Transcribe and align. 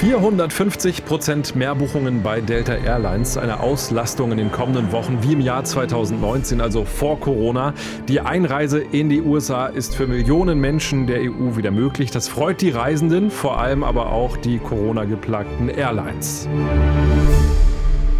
450 0.00 1.04
Prozent 1.04 1.56
mehr 1.56 1.74
Buchungen 1.74 2.22
bei 2.22 2.40
Delta 2.40 2.72
Airlines. 2.72 3.36
Eine 3.36 3.60
Auslastung 3.60 4.32
in 4.32 4.38
den 4.38 4.50
kommenden 4.50 4.92
Wochen 4.92 5.18
wie 5.20 5.34
im 5.34 5.42
Jahr 5.42 5.62
2019, 5.62 6.62
also 6.62 6.86
vor 6.86 7.20
Corona. 7.20 7.74
Die 8.08 8.22
Einreise 8.22 8.78
in 8.78 9.10
die 9.10 9.20
USA 9.20 9.66
ist 9.66 9.94
für 9.94 10.06
Millionen 10.06 10.58
Menschen 10.58 11.06
der 11.06 11.20
EU 11.20 11.54
wieder 11.54 11.70
möglich. 11.70 12.10
Das 12.10 12.28
freut 12.28 12.62
die 12.62 12.70
Reisenden, 12.70 13.30
vor 13.30 13.58
allem 13.58 13.84
aber 13.84 14.10
auch 14.10 14.38
die 14.38 14.58
Corona-geplagten 14.58 15.68
Airlines. 15.68 16.48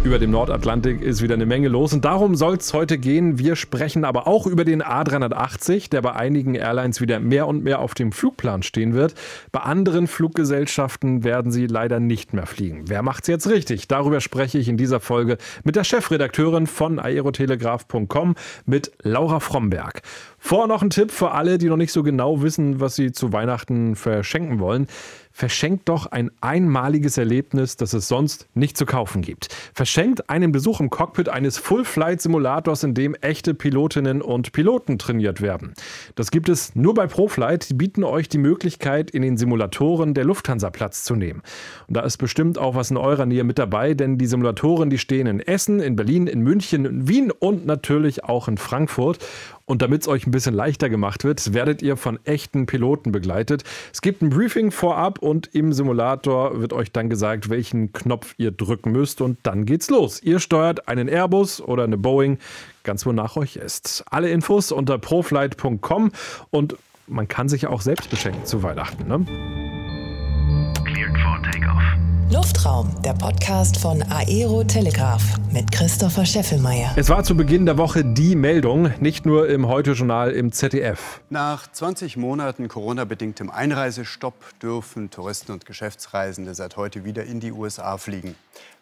Über 0.03 0.17
dem 0.17 0.31
Nordatlantik 0.31 0.99
ist 1.03 1.21
wieder 1.21 1.35
eine 1.35 1.45
Menge 1.45 1.67
los 1.67 1.93
und 1.93 2.03
darum 2.03 2.35
soll 2.35 2.55
es 2.55 2.73
heute 2.73 2.97
gehen. 2.97 3.37
Wir 3.37 3.55
sprechen 3.55 4.03
aber 4.03 4.25
auch 4.25 4.47
über 4.47 4.65
den 4.65 4.81
A380, 4.81 5.91
der 5.91 6.01
bei 6.01 6.13
einigen 6.13 6.55
Airlines 6.55 7.01
wieder 7.01 7.19
mehr 7.19 7.47
und 7.47 7.63
mehr 7.63 7.77
auf 7.77 7.93
dem 7.93 8.11
Flugplan 8.11 8.63
stehen 8.63 8.95
wird. 8.95 9.13
Bei 9.51 9.59
anderen 9.59 10.07
Fluggesellschaften 10.07 11.23
werden 11.23 11.51
sie 11.51 11.67
leider 11.67 11.99
nicht 11.99 12.33
mehr 12.33 12.47
fliegen. 12.47 12.85
Wer 12.87 13.03
macht's 13.03 13.27
jetzt 13.27 13.47
richtig? 13.47 13.87
Darüber 13.87 14.21
spreche 14.21 14.57
ich 14.57 14.67
in 14.67 14.77
dieser 14.77 14.99
Folge 14.99 15.37
mit 15.63 15.75
der 15.75 15.83
Chefredakteurin 15.83 16.65
von 16.65 16.97
aerotelegraph.com, 16.97 18.33
mit 18.65 18.91
Laura 19.03 19.39
Fromberg. 19.39 20.01
Vor 20.43 20.65
noch 20.65 20.81
ein 20.81 20.89
Tipp 20.89 21.11
für 21.11 21.31
alle, 21.31 21.59
die 21.59 21.67
noch 21.67 21.77
nicht 21.77 21.93
so 21.93 22.01
genau 22.01 22.41
wissen, 22.41 22.79
was 22.79 22.95
sie 22.95 23.11
zu 23.11 23.31
Weihnachten 23.31 23.95
verschenken 23.95 24.59
wollen 24.59 24.87
verschenkt 25.31 25.89
doch 25.89 26.07
ein 26.07 26.29
einmaliges 26.41 27.17
Erlebnis, 27.17 27.77
das 27.77 27.93
es 27.93 28.07
sonst 28.07 28.47
nicht 28.53 28.77
zu 28.77 28.85
kaufen 28.85 29.21
gibt. 29.21 29.47
Verschenkt 29.73 30.29
einen 30.29 30.51
Besuch 30.51 30.79
im 30.79 30.89
Cockpit 30.89 31.29
eines 31.29 31.57
Full-Flight-Simulators, 31.57 32.83
in 32.83 32.93
dem 32.93 33.15
echte 33.15 33.53
Pilotinnen 33.53 34.21
und 34.21 34.51
Piloten 34.51 34.97
trainiert 34.97 35.41
werden. 35.41 35.73
Das 36.15 36.31
gibt 36.31 36.49
es 36.49 36.75
nur 36.75 36.93
bei 36.93 37.07
ProFlight. 37.07 37.69
Die 37.69 37.73
bieten 37.73 38.03
euch 38.03 38.29
die 38.29 38.37
Möglichkeit, 38.37 39.11
in 39.11 39.21
den 39.21 39.37
Simulatoren 39.37 40.13
der 40.13 40.25
Lufthansa 40.25 40.69
Platz 40.69 41.03
zu 41.03 41.15
nehmen. 41.15 41.41
Und 41.87 41.97
da 41.97 42.01
ist 42.01 42.17
bestimmt 42.17 42.57
auch 42.57 42.75
was 42.75 42.91
in 42.91 42.97
eurer 42.97 43.25
Nähe 43.25 43.43
mit 43.43 43.57
dabei, 43.57 43.93
denn 43.93 44.17
die 44.17 44.27
Simulatoren, 44.27 44.89
die 44.89 44.97
stehen 44.97 45.27
in 45.27 45.39
Essen, 45.39 45.79
in 45.79 45.95
Berlin, 45.95 46.27
in 46.27 46.41
München, 46.41 46.85
in 46.85 47.07
Wien 47.07 47.31
und 47.31 47.65
natürlich 47.65 48.23
auch 48.25 48.47
in 48.47 48.57
Frankfurt. 48.57 49.19
Und 49.65 49.81
damit 49.81 50.01
es 50.01 50.07
euch 50.07 50.27
ein 50.27 50.31
bisschen 50.31 50.53
leichter 50.53 50.89
gemacht 50.89 51.23
wird, 51.23 51.53
werdet 51.53 51.81
ihr 51.81 51.97
von 51.97 52.19
echten 52.25 52.65
Piloten 52.65 53.11
begleitet. 53.11 53.63
Es 53.93 54.01
gibt 54.01 54.21
ein 54.21 54.29
Briefing 54.29 54.71
vorab 54.71 55.19
und 55.19 55.53
im 55.53 55.73
Simulator 55.73 56.59
wird 56.59 56.73
euch 56.73 56.91
dann 56.91 57.09
gesagt, 57.09 57.49
welchen 57.49 57.93
Knopf 57.93 58.33
ihr 58.37 58.51
drücken 58.51 58.91
müsst 58.91 59.21
und 59.21 59.37
dann 59.43 59.65
geht's 59.65 59.89
los. 59.89 60.21
Ihr 60.21 60.39
steuert 60.39 60.87
einen 60.87 61.07
Airbus 61.07 61.61
oder 61.61 61.83
eine 61.83 61.97
Boeing, 61.97 62.39
ganz 62.83 63.05
wonach 63.05 63.37
euch 63.37 63.55
ist. 63.55 64.03
Alle 64.09 64.29
Infos 64.29 64.71
unter 64.71 64.97
proflight.com 64.97 66.11
und 66.49 66.75
man 67.07 67.27
kann 67.27 67.49
sich 67.49 67.67
auch 67.67 67.81
selbst 67.81 68.09
beschenken 68.09 68.45
zu 68.45 68.63
Weihnachten. 68.63 69.07
Ne? 69.07 69.25
Cleared 70.85 71.17
for 71.21 71.41
takeoff. 71.43 72.00
Luftraum, 72.31 72.89
der 73.01 73.11
Podcast 73.11 73.77
von 73.77 74.01
Aero 74.03 74.63
Telegraph 74.63 75.21
mit 75.51 75.69
Christopher 75.69 76.25
Scheffelmeier. 76.25 76.93
Es 76.95 77.09
war 77.09 77.25
zu 77.25 77.35
Beginn 77.35 77.65
der 77.65 77.77
Woche 77.77 78.05
die 78.05 78.37
Meldung, 78.37 78.89
nicht 79.01 79.25
nur 79.25 79.49
im 79.49 79.67
Heute-Journal 79.67 80.31
im 80.31 80.53
ZDF. 80.53 81.19
Nach 81.29 81.69
20 81.69 82.15
Monaten 82.15 82.69
Corona-bedingtem 82.69 83.49
Einreisestopp 83.49 84.33
dürfen 84.61 85.09
Touristen 85.09 85.51
und 85.51 85.65
Geschäftsreisende 85.65 86.55
seit 86.55 86.77
heute 86.77 87.03
wieder 87.03 87.25
in 87.25 87.41
die 87.41 87.51
USA 87.51 87.97
fliegen 87.97 88.35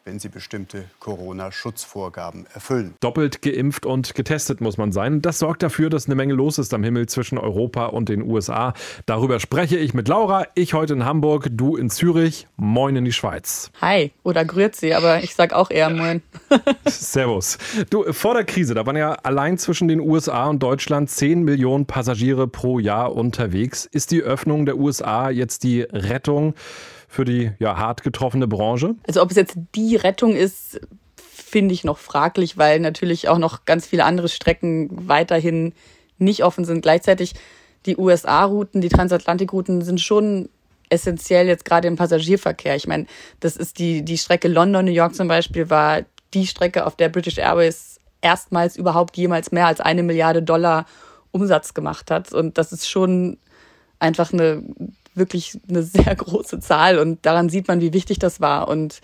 wenn 0.05 0.19
sie 0.19 0.29
bestimmte 0.29 0.85
Corona-Schutzvorgaben 0.99 2.45
erfüllen. 2.53 2.95
Doppelt 2.99 3.41
geimpft 3.41 3.85
und 3.85 4.15
getestet 4.15 4.61
muss 4.61 4.77
man 4.77 4.91
sein. 4.91 5.21
Das 5.21 5.39
sorgt 5.39 5.63
dafür, 5.63 5.89
dass 5.89 6.05
eine 6.05 6.15
Menge 6.15 6.33
los 6.33 6.57
ist 6.57 6.73
am 6.73 6.83
Himmel 6.83 7.07
zwischen 7.07 7.37
Europa 7.37 7.87
und 7.87 8.09
den 8.09 8.23
USA. 8.23 8.73
Darüber 9.05 9.39
spreche 9.39 9.77
ich 9.77 9.93
mit 9.93 10.07
Laura. 10.07 10.47
Ich 10.55 10.73
heute 10.73 10.93
in 10.93 11.05
Hamburg, 11.05 11.47
du 11.51 11.75
in 11.75 11.89
Zürich. 11.89 12.47
Moin 12.57 12.95
in 12.95 13.05
die 13.05 13.13
Schweiz. 13.13 13.71
Hi 13.81 14.11
oder 14.23 14.45
Grüezi, 14.45 14.93
aber 14.93 15.23
ich 15.23 15.35
sag 15.35 15.53
auch 15.53 15.69
eher 15.69 15.89
Moin. 15.89 16.21
Servus. 16.85 17.57
Du, 17.89 18.11
vor 18.11 18.33
der 18.33 18.45
Krise, 18.45 18.73
da 18.73 18.85
waren 18.85 18.97
ja 18.97 19.13
allein 19.13 19.57
zwischen 19.57 19.87
den 19.87 19.99
USA 19.99 20.47
und 20.47 20.63
Deutschland 20.63 21.09
10 21.09 21.43
Millionen 21.43 21.85
Passagiere 21.85 22.47
pro 22.47 22.79
Jahr 22.79 23.15
unterwegs. 23.15 23.85
Ist 23.85 24.11
die 24.11 24.21
Öffnung 24.21 24.65
der 24.65 24.77
USA 24.77 25.29
jetzt 25.29 25.63
die 25.63 25.81
Rettung? 25.81 26.53
Für 27.09 27.25
die 27.25 27.51
ja, 27.59 27.75
hart 27.75 28.03
getroffene 28.03 28.47
Branche? 28.47 28.95
Also 29.07 29.21
ob 29.21 29.31
es 29.31 29.35
jetzt 29.35 29.57
die 29.75 29.95
Rettung 29.95 30.35
ist, 30.35 30.79
finde 31.17 31.73
ich 31.73 31.83
noch 31.83 31.97
fraglich, 31.97 32.57
weil 32.57 32.79
natürlich 32.79 33.27
auch 33.27 33.39
noch 33.39 33.65
ganz 33.65 33.87
viele 33.87 34.05
andere 34.05 34.29
Strecken 34.29 34.89
weiterhin 35.07 35.73
nicht 36.19 36.43
offen 36.43 36.63
sind. 36.65 36.81
Gleichzeitig 36.81 37.33
die 37.87 37.97
USA-Routen, 37.97 38.81
die 38.81 38.89
Transatlantikrouten 38.89 39.81
sind 39.81 39.99
schon 39.99 40.49
essentiell 40.89 41.47
jetzt 41.47 41.65
gerade 41.65 41.87
im 41.87 41.95
Passagierverkehr. 41.95 42.75
Ich 42.75 42.87
meine, 42.87 43.07
das 43.39 43.57
ist 43.57 43.79
die, 43.79 44.03
die 44.03 44.17
Strecke 44.17 44.47
London-New 44.47 44.91
York 44.91 45.15
zum 45.15 45.27
Beispiel 45.27 45.69
war 45.69 46.03
die 46.33 46.45
Strecke, 46.45 46.85
auf 46.85 46.95
der 46.95 47.09
British 47.09 47.39
Airways 47.39 47.99
erstmals 48.21 48.75
überhaupt 48.75 49.17
jemals 49.17 49.51
mehr 49.51 49.65
als 49.65 49.81
eine 49.81 50.03
Milliarde 50.03 50.43
Dollar 50.43 50.85
Umsatz 51.31 51.73
gemacht 51.73 52.11
hat. 52.11 52.33
Und 52.33 52.57
das 52.59 52.71
ist 52.71 52.87
schon 52.87 53.37
einfach 53.99 54.31
eine 54.33 54.63
wirklich 55.19 55.59
eine 55.69 55.83
sehr 55.83 56.15
große 56.15 56.59
Zahl 56.59 56.99
und 56.99 57.25
daran 57.25 57.49
sieht 57.49 57.67
man, 57.67 57.81
wie 57.81 57.93
wichtig 57.93 58.19
das 58.19 58.41
war. 58.41 58.67
Und 58.67 59.01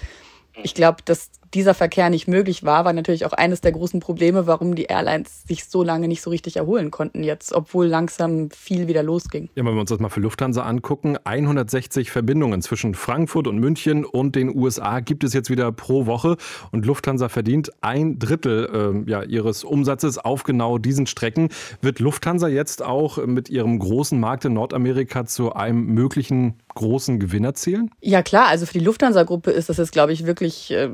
ich 0.63 0.73
glaube, 0.73 0.97
dass 1.05 1.29
dieser 1.55 1.73
Verkehr 1.73 2.09
nicht 2.09 2.27
möglich 2.27 2.63
war, 2.63 2.85
war 2.85 2.93
natürlich 2.93 3.25
auch 3.25 3.31
eines 3.33 3.61
der 3.61 3.71
großen 3.71 4.01
Probleme, 4.01 4.45
warum 4.45 4.75
die 4.75 4.83
Airlines 4.83 5.43
sich 5.47 5.65
so 5.65 5.83
lange 5.83 6.07
nicht 6.07 6.21
so 6.21 6.29
richtig 6.29 6.57
erholen 6.57 6.91
konnten 6.91 7.23
jetzt, 7.23 7.53
obwohl 7.53 7.87
langsam 7.87 8.49
viel 8.51 8.87
wieder 8.87 9.01
losging. 9.03 9.49
Ja, 9.55 9.65
wenn 9.65 9.73
wir 9.73 9.79
uns 9.79 9.89
das 9.89 9.99
mal 9.99 10.09
für 10.09 10.19
Lufthansa 10.19 10.63
angucken, 10.63 11.17
160 11.23 12.11
Verbindungen 12.11 12.61
zwischen 12.61 12.93
Frankfurt 12.93 13.47
und 13.47 13.57
München 13.57 14.03
und 14.03 14.35
den 14.35 14.55
USA 14.55 14.99
gibt 14.99 15.23
es 15.23 15.33
jetzt 15.33 15.49
wieder 15.49 15.71
pro 15.71 16.05
Woche 16.05 16.35
und 16.71 16.85
Lufthansa 16.85 17.29
verdient 17.29 17.71
ein 17.81 18.19
Drittel 18.19 19.03
äh, 19.07 19.09
ja, 19.09 19.23
ihres 19.23 19.63
Umsatzes 19.63 20.17
auf 20.17 20.43
genau 20.43 20.77
diesen 20.77 21.07
Strecken. 21.07 21.49
Wird 21.81 21.99
Lufthansa 21.99 22.49
jetzt 22.49 22.83
auch 22.83 23.17
mit 23.25 23.49
ihrem 23.49 23.79
großen 23.79 24.19
Markt 24.19 24.43
in 24.43 24.53
Nordamerika 24.53 25.25
zu 25.25 25.53
einem 25.53 25.85
möglichen 25.85 26.55
großen 26.75 27.19
Gewinner 27.19 27.53
zählen? 27.53 27.89
Ja 28.01 28.21
klar, 28.21 28.47
also 28.47 28.65
für 28.65 28.73
die 28.73 28.83
Lufthansa-Gruppe 28.83 29.51
ist 29.51 29.69
das 29.69 29.77
jetzt, 29.77 29.93
glaube 29.93 30.11
ich, 30.11 30.25
wirklich 30.25 30.71
äh, 30.71 30.89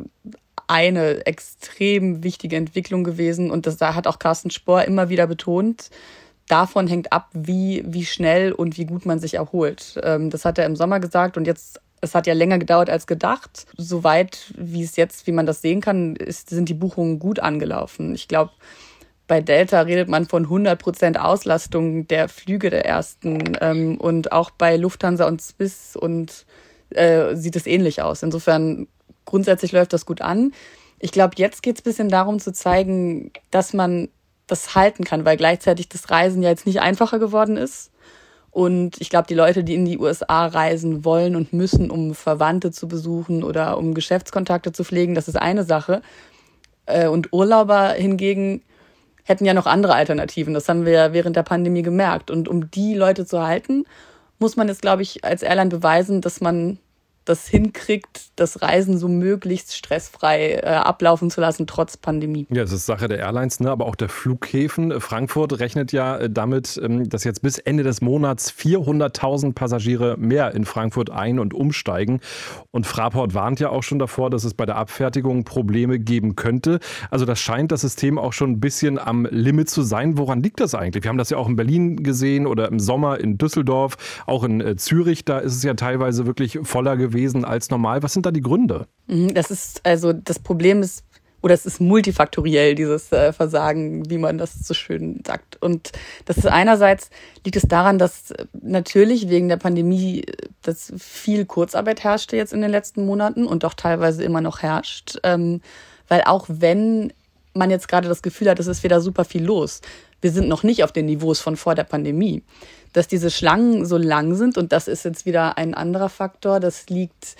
eine 0.71 1.25
extrem 1.25 2.23
wichtige 2.23 2.55
Entwicklung 2.55 3.03
gewesen 3.03 3.51
und 3.51 3.65
das 3.67 3.75
da 3.75 3.93
hat 3.93 4.07
auch 4.07 4.19
Carsten 4.19 4.51
Spohr 4.51 4.85
immer 4.85 5.09
wieder 5.09 5.27
betont. 5.27 5.89
Davon 6.47 6.87
hängt 6.87 7.11
ab, 7.11 7.29
wie, 7.33 7.83
wie 7.85 8.05
schnell 8.05 8.53
und 8.53 8.77
wie 8.77 8.85
gut 8.85 9.05
man 9.05 9.19
sich 9.19 9.33
erholt. 9.33 9.99
Ähm, 10.01 10.29
das 10.29 10.45
hat 10.45 10.57
er 10.57 10.65
im 10.65 10.77
Sommer 10.77 11.01
gesagt 11.01 11.35
und 11.35 11.45
jetzt, 11.45 11.81
es 11.99 12.15
hat 12.15 12.25
ja 12.25 12.33
länger 12.33 12.57
gedauert 12.57 12.89
als 12.89 13.05
gedacht. 13.05 13.65
Soweit, 13.75 14.53
wie 14.57 14.81
es 14.83 14.95
jetzt, 14.95 15.27
wie 15.27 15.33
man 15.33 15.45
das 15.45 15.61
sehen 15.61 15.81
kann, 15.81 16.15
ist, 16.15 16.49
sind 16.49 16.69
die 16.69 16.73
Buchungen 16.73 17.19
gut 17.19 17.39
angelaufen. 17.39 18.15
Ich 18.15 18.29
glaube, 18.29 18.51
bei 19.27 19.41
Delta 19.41 19.81
redet 19.81 20.07
man 20.07 20.25
von 20.25 20.43
100 20.43 20.79
Prozent 20.79 21.19
Auslastung 21.19 22.07
der 22.07 22.29
Flüge 22.29 22.69
der 22.69 22.85
ersten 22.85 23.57
ähm, 23.59 23.97
und 23.97 24.31
auch 24.31 24.51
bei 24.51 24.77
Lufthansa 24.77 25.27
und 25.27 25.41
Swiss 25.41 25.97
und 25.97 26.45
äh, 26.91 27.35
sieht 27.35 27.57
es 27.57 27.67
ähnlich 27.67 28.01
aus. 28.01 28.23
Insofern 28.23 28.87
grundsätzlich 29.25 29.71
läuft 29.71 29.93
das 29.93 30.05
gut 30.05 30.21
an. 30.21 30.53
Ich 30.99 31.11
glaube, 31.11 31.35
jetzt 31.37 31.63
geht 31.63 31.75
es 31.75 31.81
ein 31.81 31.83
bisschen 31.83 32.09
darum 32.09 32.39
zu 32.39 32.53
zeigen, 32.53 33.31
dass 33.49 33.73
man 33.73 34.09
das 34.47 34.75
halten 34.75 35.03
kann, 35.03 35.25
weil 35.25 35.37
gleichzeitig 35.37 35.89
das 35.89 36.09
Reisen 36.11 36.43
ja 36.43 36.49
jetzt 36.49 36.65
nicht 36.65 36.81
einfacher 36.81 37.19
geworden 37.19 37.57
ist. 37.57 37.91
Und 38.51 38.99
ich 38.99 39.09
glaube, 39.09 39.27
die 39.27 39.33
Leute, 39.33 39.63
die 39.63 39.75
in 39.75 39.85
die 39.85 39.97
USA 39.97 40.45
reisen 40.45 41.05
wollen 41.05 41.37
und 41.37 41.53
müssen, 41.53 41.89
um 41.89 42.13
Verwandte 42.13 42.71
zu 42.71 42.87
besuchen 42.87 43.43
oder 43.43 43.77
um 43.77 43.93
Geschäftskontakte 43.93 44.73
zu 44.73 44.83
pflegen, 44.83 45.15
das 45.15 45.29
ist 45.29 45.37
eine 45.37 45.63
Sache. 45.63 46.01
Äh, 46.85 47.07
und 47.07 47.31
Urlauber 47.31 47.93
hingegen 47.93 48.61
hätten 49.23 49.45
ja 49.45 49.53
noch 49.53 49.67
andere 49.67 49.95
Alternativen. 49.95 50.53
Das 50.53 50.67
haben 50.67 50.85
wir 50.85 50.91
ja 50.91 51.13
während 51.13 51.37
der 51.37 51.43
Pandemie 51.43 51.81
gemerkt. 51.81 52.29
Und 52.29 52.49
um 52.49 52.69
die 52.69 52.93
Leute 52.93 53.25
zu 53.25 53.41
halten, 53.41 53.85
muss 54.37 54.57
man 54.57 54.67
jetzt, 54.67 54.81
glaube 54.81 55.03
ich, 55.03 55.23
als 55.23 55.43
Airline 55.43 55.69
beweisen, 55.69 56.19
dass 56.19 56.41
man 56.41 56.77
das 57.25 57.47
hinkriegt, 57.47 58.31
das 58.35 58.61
Reisen 58.61 58.97
so 58.97 59.07
möglichst 59.07 59.75
stressfrei 59.75 60.53
äh, 60.55 60.65
ablaufen 60.65 61.29
zu 61.29 61.39
lassen, 61.39 61.67
trotz 61.67 61.95
Pandemie. 61.95 62.47
Ja, 62.49 62.63
das 62.63 62.71
ist 62.71 62.87
Sache 62.87 63.07
der 63.07 63.19
Airlines, 63.19 63.59
ne? 63.59 63.69
aber 63.69 63.85
auch 63.85 63.95
der 63.95 64.09
Flughäfen. 64.09 64.99
Frankfurt 64.99 65.59
rechnet 65.59 65.91
ja 65.91 66.17
äh, 66.17 66.29
damit, 66.29 66.79
ähm, 66.83 67.07
dass 67.07 67.23
jetzt 67.23 67.41
bis 67.41 67.59
Ende 67.59 67.83
des 67.83 68.01
Monats 68.01 68.51
400.000 68.51 69.53
Passagiere 69.53 70.17
mehr 70.17 70.55
in 70.55 70.65
Frankfurt 70.65 71.11
ein- 71.11 71.37
und 71.37 71.53
umsteigen. 71.53 72.21
Und 72.71 72.87
Fraport 72.87 73.35
warnt 73.35 73.59
ja 73.59 73.69
auch 73.69 73.83
schon 73.83 73.99
davor, 73.99 74.31
dass 74.31 74.43
es 74.43 74.55
bei 74.55 74.65
der 74.65 74.77
Abfertigung 74.77 75.43
Probleme 75.43 75.99
geben 75.99 76.35
könnte. 76.35 76.79
Also 77.11 77.25
das 77.25 77.39
scheint 77.39 77.71
das 77.71 77.81
System 77.81 78.17
auch 78.17 78.33
schon 78.33 78.51
ein 78.51 78.59
bisschen 78.59 78.97
am 78.97 79.27
Limit 79.29 79.69
zu 79.69 79.83
sein. 79.83 80.17
Woran 80.17 80.41
liegt 80.41 80.59
das 80.59 80.73
eigentlich? 80.73 81.03
Wir 81.03 81.09
haben 81.09 81.17
das 81.17 81.29
ja 81.29 81.37
auch 81.37 81.47
in 81.47 81.55
Berlin 81.55 82.01
gesehen 82.01 82.47
oder 82.47 82.67
im 82.67 82.79
Sommer 82.79 83.19
in 83.19 83.37
Düsseldorf, 83.37 84.23
auch 84.25 84.43
in 84.43 84.59
äh, 84.59 84.75
Zürich. 84.75 85.23
Da 85.23 85.37
ist 85.37 85.55
es 85.55 85.63
ja 85.63 85.75
teilweise 85.75 86.25
wirklich 86.25 86.59
voller 86.63 86.97
gewesen 86.97 87.20
gewesen 87.21 87.45
als 87.45 87.69
normal. 87.69 88.03
Was 88.03 88.13
sind 88.13 88.25
da 88.25 88.31
die 88.31 88.41
Gründe? 88.41 88.87
Mhm, 89.07 89.33
das 89.33 89.51
ist, 89.51 89.85
also 89.85 90.13
das 90.13 90.39
Problem 90.39 90.81
ist, 90.81 91.03
oder 91.41 91.53
es 91.55 91.65
ist 91.65 91.81
multifaktoriell, 91.81 92.75
dieses 92.75 93.11
äh, 93.11 93.33
Versagen, 93.33 94.09
wie 94.09 94.19
man 94.19 94.37
das 94.37 94.53
so 94.53 94.73
schön 94.73 95.23
sagt. 95.25 95.59
Und 95.61 95.91
das 96.25 96.37
ist 96.37 96.45
einerseits 96.45 97.09
liegt 97.43 97.57
es 97.57 97.63
daran, 97.63 97.97
dass 97.97 98.31
natürlich 98.61 99.27
wegen 99.29 99.49
der 99.49 99.57
Pandemie 99.57 100.23
dass 100.61 100.93
viel 100.97 101.45
Kurzarbeit 101.45 102.03
herrschte 102.03 102.37
jetzt 102.37 102.53
in 102.53 102.61
den 102.61 102.69
letzten 102.69 103.05
Monaten 103.05 103.47
und 103.47 103.65
auch 103.65 103.73
teilweise 103.73 104.23
immer 104.23 104.41
noch 104.41 104.61
herrscht. 104.61 105.17
Ähm, 105.23 105.61
weil 106.07 106.21
auch 106.25 106.45
wenn 106.47 107.11
man 107.53 107.71
jetzt 107.71 107.87
gerade 107.87 108.07
das 108.07 108.21
Gefühl 108.21 108.49
hat, 108.49 108.59
es 108.59 108.67
ist 108.67 108.83
wieder 108.83 109.01
super 109.01 109.25
viel 109.25 109.43
los, 109.43 109.81
wir 110.21 110.31
sind 110.31 110.47
noch 110.47 110.63
nicht 110.63 110.83
auf 110.83 110.91
den 110.91 111.07
Niveaus 111.07 111.39
von 111.39 111.57
vor 111.57 111.75
der 111.75 111.83
Pandemie. 111.83 112.43
Dass 112.93 113.07
diese 113.07 113.31
Schlangen 113.31 113.85
so 113.85 113.97
lang 113.97 114.35
sind 114.35 114.57
und 114.57 114.71
das 114.71 114.87
ist 114.87 115.05
jetzt 115.05 115.25
wieder 115.25 115.57
ein 115.57 115.73
anderer 115.73 116.09
Faktor, 116.09 116.59
das 116.59 116.87
liegt 116.89 117.35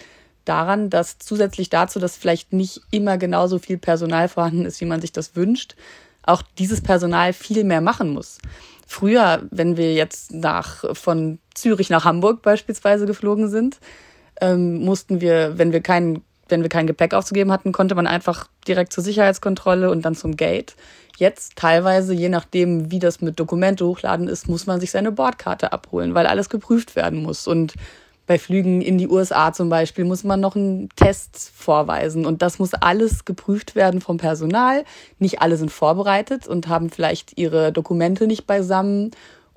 daran, 0.45 0.89
dass 0.89 1.19
zusätzlich 1.19 1.69
dazu, 1.69 2.00
dass 2.00 2.18
vielleicht 2.18 2.54
nicht 2.54 2.81
immer 2.92 3.18
genauso 3.18 3.60
viel 3.60 3.78
Personal 3.78 4.28
vorhanden 4.28 4.66
ist, 4.66 4.81
wie 4.81 4.86
man 4.86 5.01
sich 5.01 5.12
das 5.12 5.36
wünscht, 5.36 5.75
auch 6.24 6.42
dieses 6.57 6.81
Personal 6.81 7.33
viel 7.33 7.63
mehr 7.63 7.81
machen 7.81 8.12
muss. 8.12 8.39
Früher, 8.88 9.44
wenn 9.51 9.77
wir 9.77 9.94
jetzt 9.94 10.34
nach, 10.34 10.84
von 10.95 11.39
Zürich 11.54 11.89
nach 11.89 12.06
Hamburg 12.06 12.42
beispielsweise 12.42 13.06
geflogen 13.06 13.50
sind, 13.50 13.80
ähm, 14.39 14.84
mussten 14.84 15.22
wir, 15.22 15.57
wenn 15.57 15.72
wir 15.72 15.81
kein, 15.81 16.24
wenn 16.51 16.62
wir 16.62 16.69
kein 16.69 16.88
Gepäck 16.88 17.13
aufzugeben 17.13 17.51
hatten, 17.51 17.71
konnte 17.71 17.95
man 17.95 18.07
einfach 18.07 18.48
direkt 18.68 18.94
zur 18.94 19.03
Sicherheitskontrolle 19.03 19.89
und 19.89 20.03
dann 20.03 20.15
zum 20.15 20.36
Gate. 20.36 20.75
Jetzt 21.18 21.56
teilweise, 21.56 22.13
je 22.13 22.30
nachdem, 22.30 22.92
wie 22.92 23.00
das 23.00 23.21
mit 23.21 23.39
Dokumente 23.39 23.86
hochladen 23.86 24.27
ist, 24.27 24.48
muss 24.48 24.68
man 24.68 24.80
sich 24.80 24.92
seine 24.92 25.12
Bordkarte 25.12 25.71
abholen, 25.71 26.13
weil 26.13 26.25
alles 26.27 26.50
geprüft 26.50 26.95
werden 26.95 27.21
muss. 27.24 27.48
Und 27.48 27.74
bei 28.27 28.39
Flügen 28.39 28.81
in 28.81 28.98
die 28.98 29.07
USA 29.07 29.51
zum 29.51 29.69
Beispiel 29.69 30.06
muss 30.06 30.24
man 30.24 30.39
noch 30.39 30.56
einen 30.56 30.89
Test 30.95 31.51
vorweisen 31.53 32.25
und 32.25 32.42
das 32.42 32.59
muss 32.59 32.74
alles 32.74 33.25
geprüft 33.25 33.75
werden 33.75 34.00
vom 34.00 34.18
Personal. 34.18 34.86
Nicht 35.19 35.42
alle 35.42 35.57
sind 35.57 35.71
vorbereitet 35.71 36.48
und 36.48 36.68
haben 36.68 36.89
vielleicht 36.89 37.38
ihre 37.38 37.71
Dokumente 37.71 38.27
nicht 38.27 38.48
beisammen 38.48 39.12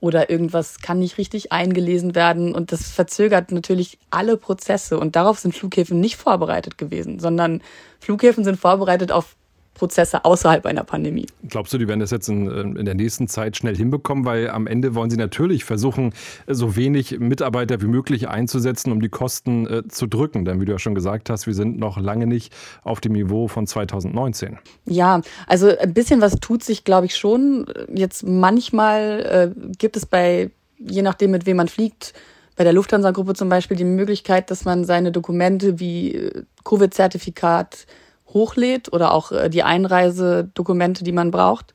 oder 0.05 0.29
irgendwas 0.29 0.81
kann 0.81 0.99
nicht 0.99 1.17
richtig 1.17 1.51
eingelesen 1.51 2.15
werden. 2.15 2.55
Und 2.55 2.73
das 2.73 2.91
verzögert 2.91 3.53
natürlich 3.53 3.99
alle 4.11 4.37
Prozesse. 4.37 4.99
Und 4.99 5.17
darauf 5.17 5.39
sind 5.39 5.55
Flughäfen 5.55 5.99
nicht 5.99 6.17
vorbereitet 6.17 6.77
gewesen, 6.77 7.21
sondern 7.21 7.63
Flughäfen 8.01 8.45
sind 8.45 8.61
vorbereitet 8.61 9.13
auf 9.13 9.35
Prozesse 9.75 10.25
außerhalb 10.25 10.65
einer 10.67 10.85
Pandemie. 10.85 11.27
Glaubst 11.49 11.73
du, 11.73 11.79
die 11.79 11.89
werden 11.89 12.01
das 12.01 12.11
jetzt 12.11 12.29
in, 12.29 12.77
in, 12.77 12.85
der 12.85 12.95
nächsten 12.95 13.29
Zeit 13.29 13.57
schnell 13.57 13.77
hinbekommen? 13.77 14.25
Weil 14.25 14.49
am 14.51 14.67
Ende 14.67 14.95
wollen 14.95 15.11
sie 15.11 15.17
natürlich 15.17 15.65
versuchen, 15.65 16.13
so 16.47 16.77
wenig 16.77 17.19
Mitarbeiter 17.19 17.83
wie 17.83 17.87
möglich 17.87 18.29
einzusetzen, 18.29 18.93
um 18.93 19.01
die 19.01 19.09
Kosten 19.09 19.67
äh, 19.67 19.89
zu 19.89 20.07
drücken. 20.07 20.45
Denn 20.45 20.61
wie 20.61 20.65
du 20.65 20.73
ja 20.73 20.79
schon 20.79 20.95
gesagt 20.95 21.29
hast, 21.29 21.47
wir 21.47 21.55
sind 21.55 21.79
noch 21.79 21.99
lange 21.99 22.27
nicht 22.27 22.53
auf 22.83 23.01
dem 23.01 23.13
Niveau 23.13 23.49
von 23.49 23.67
2019. 23.67 24.59
Ja, 24.87 25.21
also 25.47 25.77
ein 25.77 25.93
bisschen 25.93 26.21
was 26.21 26.37
tut 26.37 26.63
sich, 26.63 26.85
glaube 26.85 27.07
ich, 27.07 27.17
schon. 27.17 27.67
Jetzt 27.93 28.27
manchmal 28.27 29.55
äh, 29.57 29.71
gibt 29.79 29.97
es 29.97 30.07
bei, 30.07 30.51
je 30.79 31.03
nachdem, 31.03 31.33
mit 31.33 31.47
wem 31.47 31.57
man 31.57 31.69
fliegt, 31.69 32.15
bei 32.57 32.65
der 32.65 32.73
Lufthansa-Gruppe 32.73 33.35
zum 33.35 33.49
Beispiel 33.49 33.77
die 33.77 33.85
Möglichkeit, 33.85 34.51
dass 34.51 34.65
man 34.65 34.85
seine 34.85 35.11
Dokumente 35.11 35.81
wie 35.81 36.15
äh, 36.15 36.45
Covid-Zertifikat, 36.65 37.87
hochlädt 38.35 38.93
oder 38.93 39.13
auch 39.13 39.33
äh, 39.33 39.49
die 39.49 39.63
Einreisedokumente, 39.63 41.05
die 41.05 41.13
man 41.13 41.31
braucht. 41.31 41.73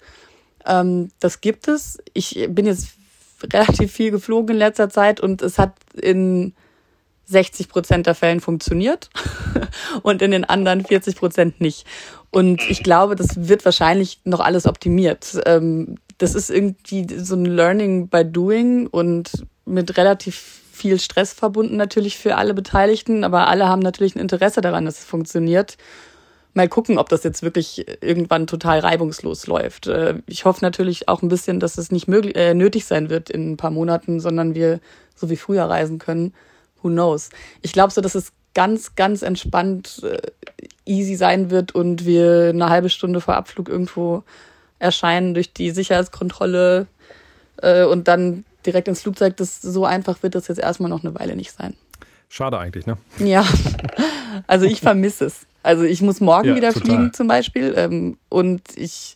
Ähm, 0.66 1.10
das 1.20 1.42
gibt 1.42 1.68
es. 1.68 1.98
Ich 2.14 2.48
bin 2.50 2.66
jetzt 2.68 2.90
relativ 3.54 3.92
viel 3.92 4.12
geflogen 4.12 4.56
in 4.56 4.60
letzter 4.60 4.90
Zeit 4.90 5.20
und 5.20 5.42
es 5.42 5.58
hat 5.58 5.74
in 6.00 6.54
60 7.26 7.70
Prozent 7.70 8.08
der 8.08 8.16
Fällen 8.16 8.42
funktioniert 8.42 9.10
und 10.04 10.22
in 10.22 10.32
den 10.32 10.46
anderen 10.46 10.86
40 10.86 11.16
Prozent 11.16 11.62
nicht. 11.62 11.86
Und 12.32 12.62
ich 12.70 12.84
glaube, 12.84 13.16
das 13.16 13.48
wird 13.48 13.66
wahrscheinlich 13.66 14.20
noch 14.24 14.40
alles 14.40 14.66
optimiert. 14.66 15.40
Ähm, 15.46 15.96
das 16.18 16.36
ist 16.36 16.50
irgendwie 16.50 17.08
so 17.18 17.36
ein 17.36 17.46
Learning 17.46 18.10
by 18.10 18.26
Doing 18.26 18.88
und 18.88 19.32
mit 19.66 19.96
relativ 19.98 20.62
viel 20.72 21.00
Stress 21.00 21.34
verbunden 21.34 21.76
natürlich 21.76 22.18
für 22.18 22.36
alle 22.36 22.54
Beteiligten, 22.54 23.24
aber 23.24 23.48
alle 23.48 23.68
haben 23.68 23.82
natürlich 23.82 24.16
ein 24.16 24.20
Interesse 24.20 24.62
daran, 24.62 24.86
dass 24.86 25.00
es 25.00 25.06
funktioniert 25.06 25.78
mal 26.54 26.68
gucken, 26.68 26.98
ob 26.98 27.10
das 27.10 27.24
jetzt 27.24 27.44
wirklich 27.44 27.86
irgendwann 28.02 28.48
total 28.48 28.80
reibungslos 28.80 29.48
läuft. 29.48 29.88
Äh, 29.88 30.16
ich 30.26 30.46
hoffe 30.46 30.60
natürlich 30.64 31.08
auch 31.08 31.22
ein 31.22 31.30
bisschen, 31.30 31.60
dass 31.60 31.78
es 31.78 31.92
nicht 31.92 32.08
möglich, 32.08 32.36
äh, 32.36 32.54
nötig 32.54 32.86
sein 32.86 33.10
wird 33.10 33.30
in 33.30 33.52
ein 33.52 33.58
paar 33.58 33.72
Monaten, 33.72 34.20
sondern 34.20 34.56
wir 34.56 34.80
so 35.16 35.30
wie 35.30 35.38
früher 35.38 35.66
reisen 35.66 36.00
können. 36.00 36.34
Who 36.82 36.90
knows? 36.90 37.30
Ich 37.62 37.74
glaube 37.74 37.92
so, 37.92 38.02
dass 38.02 38.16
es 38.16 38.32
ganz, 38.54 38.96
ganz 38.96 39.22
entspannt 39.22 40.02
äh, 40.04 40.18
easy 40.86 41.16
sein 41.16 41.52
wird 41.52 41.74
und 41.74 42.06
wir 42.06 42.50
eine 42.50 42.70
halbe 42.70 42.90
Stunde 42.90 43.22
vor 43.22 43.36
Abflug 43.36 43.70
irgendwo 43.70 44.24
erscheinen 44.80 45.34
durch 45.34 45.54
die 45.54 45.72
Sicherheitskontrolle 45.72 46.88
äh, 47.62 47.84
und 47.84 48.08
dann 48.08 48.46
direkt 48.66 48.88
ins 48.88 49.02
Flugzeug. 49.02 49.38
Das 49.38 49.62
so 49.62 49.86
einfach 49.86 50.24
wird 50.24 50.36
das 50.36 50.48
jetzt 50.48 50.60
erstmal 50.60 50.90
noch 50.90 51.04
eine 51.04 51.14
Weile 51.16 51.36
nicht 51.36 51.52
sein. 51.52 51.76
Schade 52.30 52.58
eigentlich, 52.60 52.86
ne? 52.86 52.98
Ja, 53.20 53.46
also 54.48 54.66
ich 54.66 54.82
vermisse 54.82 55.26
es. 55.26 55.48
Also 55.64 55.84
ich 55.84 56.02
muss 56.02 56.22
morgen 56.22 56.50
ja, 56.50 56.56
wieder 56.56 56.74
total. 56.74 56.86
fliegen 56.86 57.14
zum 57.14 57.28
Beispiel 57.28 57.74
ähm, 57.76 58.18
und 58.30 58.62
ich 58.76 59.16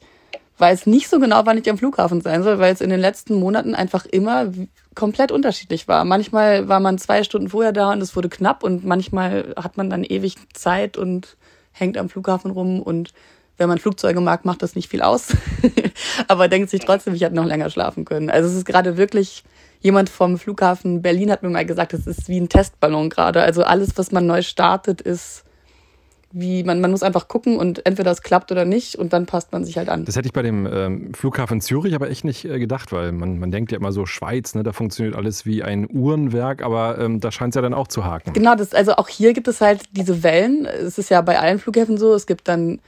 weiß 0.57 0.85
nicht 0.85 1.09
so 1.09 1.19
genau, 1.19 1.45
wann 1.45 1.57
ich 1.57 1.69
am 1.69 1.77
Flughafen 1.77 2.21
sein 2.21 2.43
soll, 2.43 2.59
weil 2.59 2.73
es 2.73 2.81
in 2.81 2.89
den 2.89 2.99
letzten 2.99 3.35
Monaten 3.35 3.75
einfach 3.75 4.05
immer 4.05 4.51
komplett 4.95 5.31
unterschiedlich 5.31 5.87
war. 5.87 6.05
Manchmal 6.05 6.67
war 6.67 6.79
man 6.79 6.97
zwei 6.97 7.23
Stunden 7.23 7.49
vorher 7.49 7.71
da 7.71 7.91
und 7.91 8.01
es 8.01 8.15
wurde 8.15 8.29
knapp 8.29 8.63
und 8.63 8.85
manchmal 8.85 9.53
hat 9.57 9.77
man 9.77 9.89
dann 9.89 10.03
ewig 10.03 10.35
Zeit 10.53 10.97
und 10.97 11.37
hängt 11.71 11.97
am 11.97 12.09
Flughafen 12.09 12.51
rum 12.51 12.81
und 12.81 13.13
wenn 13.57 13.69
man 13.69 13.77
Flugzeuge 13.77 14.19
mag, 14.19 14.45
macht 14.45 14.61
das 14.61 14.75
nicht 14.75 14.89
viel 14.89 15.01
aus. 15.01 15.35
Aber 16.27 16.47
denkt 16.47 16.69
sich 16.69 16.81
trotzdem, 16.81 17.13
ich 17.13 17.21
hätte 17.21 17.35
noch 17.35 17.45
länger 17.45 17.69
schlafen 17.69 18.05
können. 18.05 18.29
Also 18.29 18.49
es 18.49 18.55
ist 18.55 18.65
gerade 18.65 18.97
wirklich, 18.97 19.43
jemand 19.79 20.09
vom 20.09 20.37
Flughafen 20.37 21.01
Berlin 21.01 21.31
hat 21.31 21.43
mir 21.43 21.49
mal 21.49 21.65
gesagt, 21.65 21.93
es 21.93 22.07
ist 22.07 22.29
wie 22.29 22.39
ein 22.39 22.49
Testballon 22.49 23.09
gerade. 23.09 23.41
Also 23.41 23.63
alles, 23.63 23.97
was 23.97 24.11
man 24.11 24.25
neu 24.25 24.41
startet, 24.41 25.01
ist 25.01 25.43
wie 26.35 26.63
man, 26.63 26.81
man 26.81 26.89
muss 26.89 27.03
einfach 27.03 27.27
gucken 27.27 27.57
und 27.57 27.85
entweder 27.85 28.11
es 28.11 28.23
klappt 28.23 28.51
oder 28.51 28.65
nicht 28.65 28.95
und 28.95 29.13
dann 29.13 29.27
passt 29.27 29.51
man 29.51 29.63
sich 29.63 29.77
halt 29.77 29.87
an. 29.87 30.03
Das 30.03 30.15
hätte 30.15 30.25
ich 30.25 30.33
bei 30.33 30.41
dem 30.41 30.65
ähm, 30.65 31.13
Flughafen 31.13 31.61
Zürich 31.61 31.93
aber 31.93 32.09
echt 32.09 32.25
nicht 32.25 32.43
äh, 32.45 32.57
gedacht, 32.57 32.91
weil 32.91 33.11
man, 33.11 33.37
man 33.37 33.51
denkt 33.51 33.71
ja 33.71 33.77
immer 33.77 33.91
so 33.91 34.07
Schweiz, 34.07 34.55
ne, 34.55 34.63
da 34.63 34.73
funktioniert 34.73 35.15
alles 35.15 35.45
wie 35.45 35.61
ein 35.61 35.87
Uhrenwerk, 35.87 36.63
aber 36.63 36.97
ähm, 36.97 37.19
da 37.19 37.31
scheint 37.31 37.53
es 37.53 37.55
ja 37.55 37.61
dann 37.61 37.75
auch 37.75 37.87
zu 37.87 38.03
haken. 38.03 38.33
Genau, 38.33 38.55
das, 38.55 38.73
also 38.73 38.93
auch 38.93 39.09
hier 39.09 39.33
gibt 39.33 39.47
es 39.47 39.61
halt 39.61 39.83
diese 39.91 40.23
Wellen. 40.23 40.65
Es 40.65 40.97
ist 40.97 41.11
ja 41.11 41.21
bei 41.21 41.39
allen 41.39 41.59
Flughäfen 41.59 41.99
so, 41.99 42.15
es 42.15 42.25
gibt 42.25 42.47
dann 42.47 42.79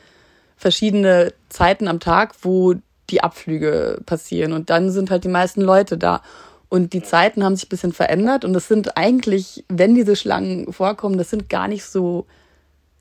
verschiedene 0.57 1.31
Zeiten 1.49 1.87
am 1.87 1.99
Tag, 1.99 2.33
wo 2.41 2.73
die 3.11 3.21
Abflüge 3.21 4.01
passieren 4.07 4.53
und 4.53 4.71
dann 4.71 4.89
sind 4.89 5.11
halt 5.11 5.23
die 5.23 5.29
meisten 5.29 5.61
Leute 5.61 5.99
da. 5.99 6.23
Und 6.67 6.93
die 6.93 7.03
Zeiten 7.03 7.43
haben 7.43 7.55
sich 7.55 7.67
ein 7.67 7.69
bisschen 7.69 7.93
verändert 7.93 8.43
und 8.43 8.53
das 8.53 8.67
sind 8.67 8.97
eigentlich, 8.97 9.63
wenn 9.69 9.93
diese 9.93 10.15
Schlangen 10.15 10.73
vorkommen, 10.73 11.19
das 11.19 11.29
sind 11.29 11.47
gar 11.47 11.67
nicht 11.67 11.85
so 11.85 12.25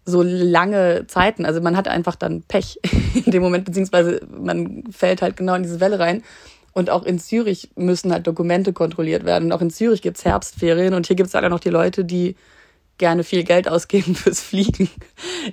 so 0.04 0.22
lange 0.22 1.06
Zeiten. 1.06 1.46
Also 1.46 1.60
man 1.60 1.76
hat 1.76 1.88
einfach 1.88 2.16
dann 2.16 2.42
Pech 2.42 2.78
in 3.14 3.30
dem 3.30 3.42
Moment, 3.42 3.64
beziehungsweise 3.64 4.20
man 4.30 4.84
fällt 4.90 5.22
halt 5.22 5.36
genau 5.36 5.54
in 5.54 5.62
diese 5.62 5.80
Welle 5.80 5.98
rein. 5.98 6.22
Und 6.72 6.90
auch 6.90 7.04
in 7.04 7.20
Zürich 7.20 7.70
müssen 7.76 8.12
halt 8.12 8.26
Dokumente 8.26 8.72
kontrolliert 8.72 9.24
werden. 9.24 9.52
Auch 9.52 9.60
in 9.60 9.70
Zürich 9.70 10.02
gibt's 10.02 10.24
Herbstferien 10.24 10.94
und 10.94 11.06
hier 11.06 11.14
gibt's 11.14 11.32
leider 11.32 11.48
noch 11.48 11.60
die 11.60 11.70
Leute, 11.70 12.04
die 12.04 12.34
gerne 12.98 13.24
viel 13.24 13.44
Geld 13.44 13.68
ausgeben 13.68 14.14
fürs 14.14 14.40
Fliegen. 14.40 14.90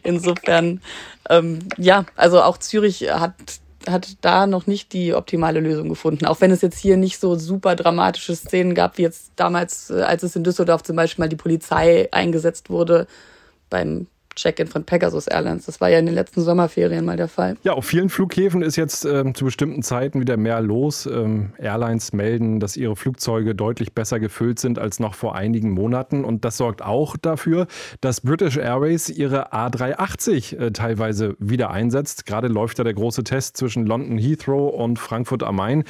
Insofern, 0.04 0.82
ähm, 1.30 1.60
ja, 1.78 2.06
also 2.16 2.42
auch 2.42 2.58
Zürich 2.58 3.12
hat, 3.12 3.36
hat 3.88 4.18
da 4.22 4.48
noch 4.48 4.66
nicht 4.66 4.94
die 4.94 5.14
optimale 5.14 5.60
Lösung 5.60 5.90
gefunden. 5.90 6.26
Auch 6.26 6.42
wenn 6.42 6.52
es 6.52 6.62
jetzt 6.62 6.80
hier 6.80 6.98
nicht 6.98 7.20
so 7.20 7.36
super 7.36 7.76
dramatische 7.76 8.36
Szenen 8.36 8.74
gab, 8.74 8.98
wie 8.98 9.04
jetzt 9.04 9.32
damals, 9.36 9.92
äh, 9.92 10.02
als 10.02 10.24
es 10.24 10.36
in 10.36 10.44
Düsseldorf 10.44 10.82
zum 10.82 10.96
Beispiel 10.96 11.24
mal 11.24 11.30
die 11.30 11.36
Polizei 11.36 12.10
eingesetzt 12.12 12.72
wurde 12.72 13.06
beim 13.70 14.08
Check-in 14.36 14.68
von 14.68 14.86
Pegasus 14.86 15.28
Airlines. 15.28 15.66
Das 15.66 15.82
war 15.82 15.90
ja 15.90 16.00
in 16.00 16.06
den 16.06 16.16
letzten 16.16 16.42
Sommerferien 16.42 17.06
mal 17.06 17.18
der 17.18 17.28
Fall. 17.28 17.58
Ja, 17.64 17.74
auf 17.74 17.86
vielen 17.86 18.10
Flughäfen 18.10 18.62
ist 18.62 18.76
jetzt 18.78 19.04
ähm, 19.06 19.36
zu 19.36 19.46
bestimmten 19.46 19.84
Zeiten 19.84 20.22
wieder 20.22 20.38
mehr 20.38 20.62
los. 20.62 21.06
Ähm, 21.06 21.54
Airlines 21.58 22.14
melden, 22.14 22.60
dass 22.60 22.78
ihre 22.78 22.96
Flugzeuge 22.96 23.56
deutlich 23.56 23.94
besser 23.94 24.20
gefüllt 24.20 24.60
sind 24.60 24.80
als 24.80 25.00
noch 25.00 25.16
vor 25.16 25.36
einigen 25.36 25.72
Monaten. 25.72 26.24
Und 26.24 26.46
das 26.46 26.58
sorgt 26.58 26.82
auch 26.82 27.18
dafür, 27.18 27.68
dass 28.00 28.22
British 28.22 28.58
Airways 28.58 29.10
ihre 29.10 29.54
A380 29.54 30.58
äh, 30.58 30.72
teilweise 30.72 31.36
wieder 31.40 31.72
einsetzt. 31.72 32.26
Gerade 32.26 32.48
läuft 32.48 32.78
ja 32.78 32.84
der 32.86 32.94
große 32.94 33.24
Test 33.24 33.58
zwischen 33.58 33.86
London 33.86 34.18
Heathrow 34.18 34.74
und 34.74 34.98
Frankfurt 34.98 35.44
am 35.44 35.58
Main. 35.58 35.84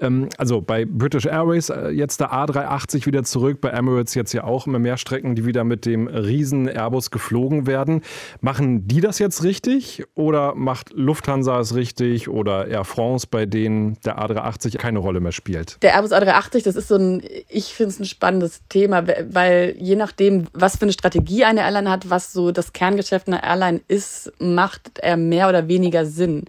Ähm, 0.00 0.28
also 0.38 0.60
bei 0.60 0.84
British 0.84 1.26
Airways 1.26 1.68
äh, 1.68 1.90
jetzt 1.90 2.20
der 2.20 2.32
A380 2.32 3.06
wieder 3.06 3.22
zurück, 3.22 3.60
bei 3.60 3.68
Emirates 3.68 4.14
jetzt 4.14 4.32
ja 4.32 4.44
auch 4.44 4.66
immer 4.66 4.78
mehr 4.78 4.96
Strecken, 4.96 5.34
die 5.34 5.44
wieder 5.44 5.64
mit 5.64 5.84
dem 5.84 6.06
riesen 6.06 6.68
Airbus 6.68 7.10
geflogen 7.10 7.66
werden. 7.66 7.91
Machen 8.40 8.88
die 8.88 9.00
das 9.00 9.18
jetzt 9.18 9.42
richtig 9.42 10.04
oder 10.14 10.54
macht 10.54 10.92
Lufthansa 10.94 11.60
es 11.60 11.74
richtig 11.74 12.28
oder 12.28 12.66
Air 12.68 12.84
France, 12.84 13.26
bei 13.30 13.44
denen 13.44 13.98
der 14.04 14.18
A380 14.18 14.78
keine 14.78 14.98
Rolle 15.00 15.20
mehr 15.20 15.32
spielt? 15.32 15.82
Der 15.82 15.94
Airbus 15.94 16.12
A380, 16.12 16.64
das 16.64 16.76
ist 16.76 16.88
so 16.88 16.96
ein, 16.96 17.22
ich 17.48 17.74
finde 17.74 17.90
es 17.90 18.00
ein 18.00 18.06
spannendes 18.06 18.62
Thema, 18.68 19.04
weil 19.06 19.74
je 19.78 19.96
nachdem, 19.96 20.46
was 20.52 20.76
für 20.76 20.82
eine 20.82 20.92
Strategie 20.92 21.44
eine 21.44 21.60
Airline 21.60 21.90
hat, 21.90 22.08
was 22.08 22.32
so 22.32 22.52
das 22.52 22.72
Kerngeschäft 22.72 23.28
einer 23.28 23.42
Airline 23.42 23.80
ist, 23.88 24.32
macht 24.38 24.98
er 24.98 25.16
mehr 25.16 25.48
oder 25.48 25.68
weniger 25.68 26.06
Sinn. 26.06 26.44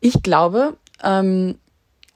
Ich 0.00 0.22
glaube, 0.22 0.76
ähm, 1.04 1.56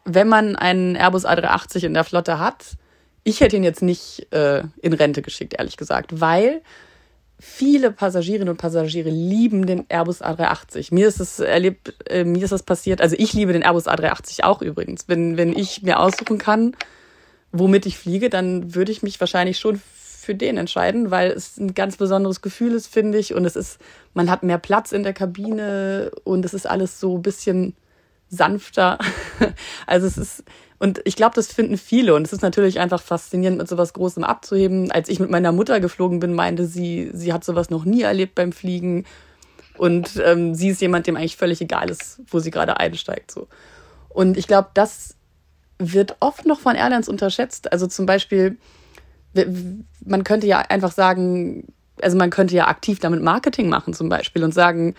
wenn 0.05 0.29
man 0.29 0.57
einen 0.57 0.97
Airbus 0.97 1.27
A380 1.27 1.85
in 1.85 1.95
der 1.95 2.05
Flotte 2.05 2.39
hat, 2.39 2.77
ich 3.25 3.41
hätte 3.41 3.57
ihn 3.57 3.65
jetzt 3.65 3.83
nicht 3.83 4.33
äh, 4.33 4.63
in 4.81 4.93
Rente 4.93 5.21
geschickt, 5.21 5.55
ehrlich 5.59 5.77
gesagt, 5.77 6.21
weil 6.21 6.63
viele 7.39 7.91
Passagierinnen 7.91 8.49
und 8.49 8.57
Passagiere 8.57 9.11
lieben 9.11 9.67
den 9.67 9.85
Airbus 9.89 10.23
A380. 10.23 10.93
Mir 10.95 11.09
ist 11.09 11.21
es 11.21 11.39
erlebt, 11.39 11.95
äh, 12.09 12.25
mir 12.25 12.43
ist 12.43 12.53
das 12.53 12.63
passiert. 12.63 13.01
Also 13.01 13.17
ich 13.19 13.33
liebe 13.33 13.53
den 13.53 13.63
Airbus 13.63 13.87
A380 13.87 14.45
auch 14.45 14.63
übrigens. 14.63 15.09
Wenn, 15.09 15.37
wenn 15.37 15.57
ich 15.57 15.83
mir 15.83 16.01
aussuchen 16.01 16.39
kann, 16.39 16.75
womit 17.53 17.87
ich 17.87 17.99
fliege, 17.99 18.31
dann 18.31 18.75
würde 18.75 18.93
ich 18.93 19.03
mich 19.03 19.21
wahrscheinlich 19.21 19.59
schon 19.59 19.81
für 20.27 20.35
den 20.35 20.57
entscheiden, 20.57 21.11
weil 21.11 21.31
es 21.31 21.57
ein 21.57 21.75
ganz 21.75 21.97
besonderes 21.97 22.41
Gefühl 22.41 22.75
ist, 22.75 22.89
finde 22.89 23.19
ich. 23.19 23.35
Und 23.35 23.45
es 23.45 23.55
ist, 23.55 23.79
man 24.15 24.31
hat 24.31 24.43
mehr 24.43 24.59
Platz 24.59 24.93
in 24.93 25.03
der 25.03 25.13
Kabine 25.13 26.11
und 26.25 26.45
es 26.45 26.55
ist 26.55 26.67
alles 26.67 26.99
so 26.99 27.17
ein 27.17 27.23
bisschen 27.23 27.77
sanfter. 28.29 28.99
Also 29.87 30.07
es 30.07 30.19
ist, 30.19 30.45
und 30.79 31.01
ich 31.05 31.17
glaube, 31.17 31.35
das 31.35 31.49
finden 31.49 31.79
viele. 31.79 32.15
Und 32.15 32.27
es 32.27 32.33
ist 32.33 32.43
natürlich 32.43 32.81
einfach 32.81 33.01
faszinierend, 33.01 33.59
mit 33.59 33.69
sowas 33.69 33.93
Großem 33.93 34.25
abzuheben. 34.25 34.91
Als 34.91 35.09
ich 35.09 35.21
mit 35.21 35.31
meiner 35.31 35.53
Mutter 35.53 35.81
geflogen 35.81 36.21
bin, 36.21 36.35
meinte 36.35 36.67
sie, 36.67 37.11
sie 37.13 37.33
hat 37.33 37.45
sowas 37.45 37.71
noch 37.71 37.85
nie 37.85 38.03
erlebt 38.03 38.35
beim 38.35 38.53
Fliegen. 38.53 39.05
Und 39.79 40.21
ähm, 40.25 40.55
sie 40.55 40.71
ist 40.71 40.81
jemand, 40.81 41.07
dem 41.07 41.17
eigentlich 41.17 41.37
völlig 41.37 41.61
egal 41.61 41.91
ist, 41.91 42.21
wo 42.29 42.39
sie 42.41 42.51
gerade 42.51 42.79
einsteigt. 42.79 43.31
So. 43.31 43.49
Und 44.09 44.37
ich 44.37 44.47
glaube, 44.47 44.71
das 44.75 45.17
wird 45.79 46.17
oft 46.21 46.47
noch 46.47 46.61
von 46.61 46.75
Airlines 46.75 47.09
unterschätzt. 47.09 47.73
Also 47.73 47.87
zum 47.87 48.07
Beispiel, 48.07 48.57
man 50.05 50.25
könnte 50.25 50.47
ja 50.47 50.59
einfach 50.59 50.93
sagen, 50.93 51.65
also 52.01 52.17
man 52.17 52.31
könnte 52.31 52.55
ja 52.55 52.69
aktiv 52.69 52.99
damit 52.99 53.23
Marketing 53.23 53.69
machen 53.69 53.95
zum 53.95 54.09
Beispiel 54.09 54.45
und 54.45 54.53
sagen, 54.53 54.95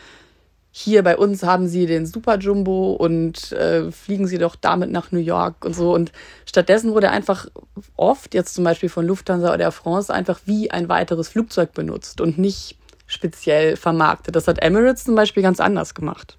hier 0.79 1.01
bei 1.01 1.17
uns 1.17 1.41
haben 1.41 1.67
sie 1.67 1.88
den 1.88 2.05
Super 2.05 2.38
Jumbo 2.38 2.91
und 2.93 3.51
äh, 3.51 3.91
fliegen 3.91 4.27
sie 4.27 4.38
doch 4.38 4.55
damit 4.55 4.91
nach 4.91 5.12
New 5.12 5.19
York 5.19 5.65
und 5.65 5.74
so. 5.74 5.91
Und 5.91 6.12
stattdessen 6.46 6.93
wurde 6.93 7.10
einfach 7.10 7.48
oft, 7.96 8.36
jetzt 8.36 8.53
zum 8.53 8.63
Beispiel 8.63 8.88
von 8.88 9.03
Lufthansa 9.03 9.51
oder 9.51 9.63
Air 9.63 9.72
France, 9.72 10.13
einfach 10.13 10.39
wie 10.46 10.69
ein 10.69 10.88
weiteres 10.88 11.29
Flugzeug 11.29 11.74
benutzt 11.74 12.22
und 12.22 12.38
nicht 12.38 12.77
speziell 13.07 13.75
vermarktet. 13.75 14.36
Das 14.36 14.48
hat 14.48 14.62
Emirates 14.62 15.05
zum 15.05 15.15
Beispiel 15.15 15.41
ganz 15.41 15.60
anders 15.60 15.96
gemacht. 15.96 16.38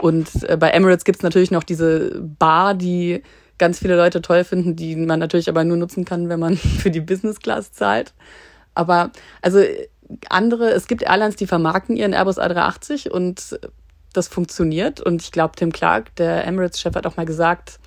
Und 0.00 0.48
äh, 0.48 0.56
bei 0.56 0.70
Emirates 0.70 1.04
gibt 1.04 1.18
es 1.18 1.24
natürlich 1.24 1.50
noch 1.50 1.64
diese 1.64 2.20
Bar, 2.20 2.74
die 2.74 3.24
ganz 3.58 3.80
viele 3.80 3.96
Leute 3.96 4.22
toll 4.22 4.44
finden, 4.44 4.76
die 4.76 4.94
man 4.94 5.18
natürlich 5.18 5.48
aber 5.48 5.64
nur 5.64 5.78
nutzen 5.78 6.04
kann, 6.04 6.28
wenn 6.28 6.38
man 6.38 6.56
für 6.78 6.92
die 6.92 7.00
Business 7.00 7.40
Class 7.40 7.72
zahlt. 7.72 8.14
Aber 8.76 9.10
also 9.42 9.60
andere, 10.28 10.70
es 10.70 10.86
gibt 10.86 11.02
Airlines, 11.02 11.36
die 11.36 11.46
vermarkten 11.46 11.96
ihren 11.96 12.12
Airbus 12.12 12.38
A380 12.38 13.08
und 13.10 13.58
das 14.12 14.28
funktioniert. 14.28 15.00
Und 15.00 15.22
ich 15.22 15.32
glaube, 15.32 15.56
Tim 15.56 15.72
Clark, 15.72 16.14
der 16.16 16.46
Emirates-Chef, 16.46 16.94
hat 16.94 17.06
auch 17.06 17.16
mal 17.16 17.26
gesagt, 17.26 17.80